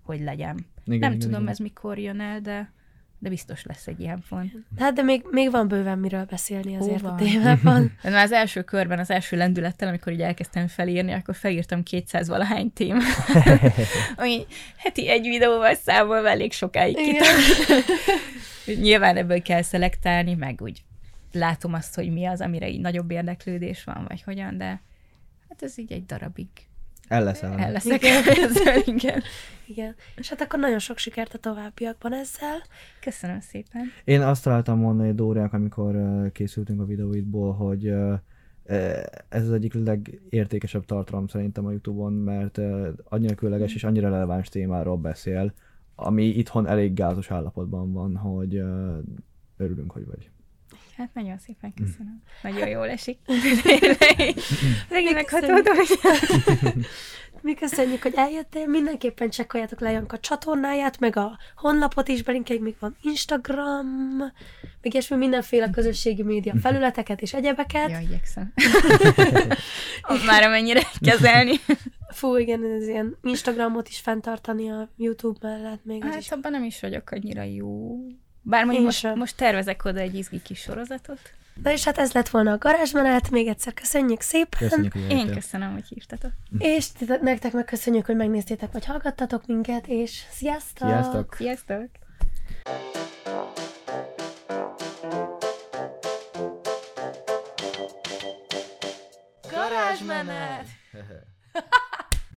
[0.07, 0.57] hogy legyen.
[0.85, 1.53] Igen, nem igen, tudom, igen.
[1.53, 2.73] ez mikor jön el, de,
[3.19, 4.53] de biztos lesz egy ilyen pont.
[4.79, 7.13] Hát de még, még van bőven miről beszélni azért van.
[7.13, 7.93] a témában.
[8.03, 12.29] De már az első körben, az első lendülettel, amikor így elkezdtem felírni, akkor felírtam 200
[12.29, 13.29] valahány témát.
[14.17, 14.47] Ami
[14.77, 17.39] heti egy videóval számolva elég sokáig kitart.
[18.81, 20.85] Nyilván ebből kell szelektálni, meg úgy
[21.33, 24.83] látom azt, hogy mi az, amire így nagyobb érdeklődés van, vagy hogyan, de
[25.49, 26.49] hát ez így egy darabig
[27.09, 27.59] El leszel.
[27.59, 29.23] el leszek ezzel, igen.
[29.67, 29.95] Igen.
[30.17, 32.63] És hát akkor nagyon sok sikert a továbbiakban ezzel.
[33.01, 33.83] Köszönöm szépen.
[34.05, 35.97] Én azt találtam mondani Dóriák, amikor
[36.33, 37.87] készültünk a videóidból, hogy
[39.29, 42.61] ez az egyik legértékesebb tartalom szerintem a Youtube-on, mert
[43.05, 45.53] annyira különleges és annyira releváns témáról beszél,
[45.95, 48.63] ami itthon elég gázos állapotban van, hogy
[49.57, 50.31] örülünk, hogy vagy.
[50.97, 51.85] Hát nagyon szépen Mm.
[51.85, 52.23] köszönöm.
[52.43, 53.19] Nagyon jól esik.
[54.91, 55.75] Megint meghatódom.
[57.41, 58.67] Mi köszönjük, hogy eljöttél.
[58.67, 63.87] Mindenképpen csekkoljátok le Janka csatornáját, meg a honlapot is, belinkeljük, még van Instagram,
[64.83, 67.91] meg ilyesmi mindenféle közösségi média felületeket és egyebeket.
[67.91, 68.53] Ja, igyekszem.
[70.03, 71.55] Az már amennyire kezelni.
[72.09, 76.31] Fú, igen, ez ilyen Instagramot is fenntartani a YouTube mellett még Hát is.
[76.31, 77.97] abban nem is vagyok annyira jó.
[78.49, 79.19] Bár mondjuk most, sem.
[79.19, 81.19] most tervezek oda egy izgi kis sorozatot.
[81.63, 84.69] Na és hát ez lett volna a garázsmenet, még egyszer köszönjük szépen.
[84.69, 86.31] Köszönjük, hogy Én köszönöm, hogy hívtatok.
[86.59, 86.89] És
[87.21, 90.89] nektek meg köszönjük, hogy megnéztétek, vagy hallgattatok minket, és sziasztok!
[90.89, 91.35] Sziasztok!
[91.35, 91.89] Sziasztok!
[99.51, 100.67] Garázsmenet!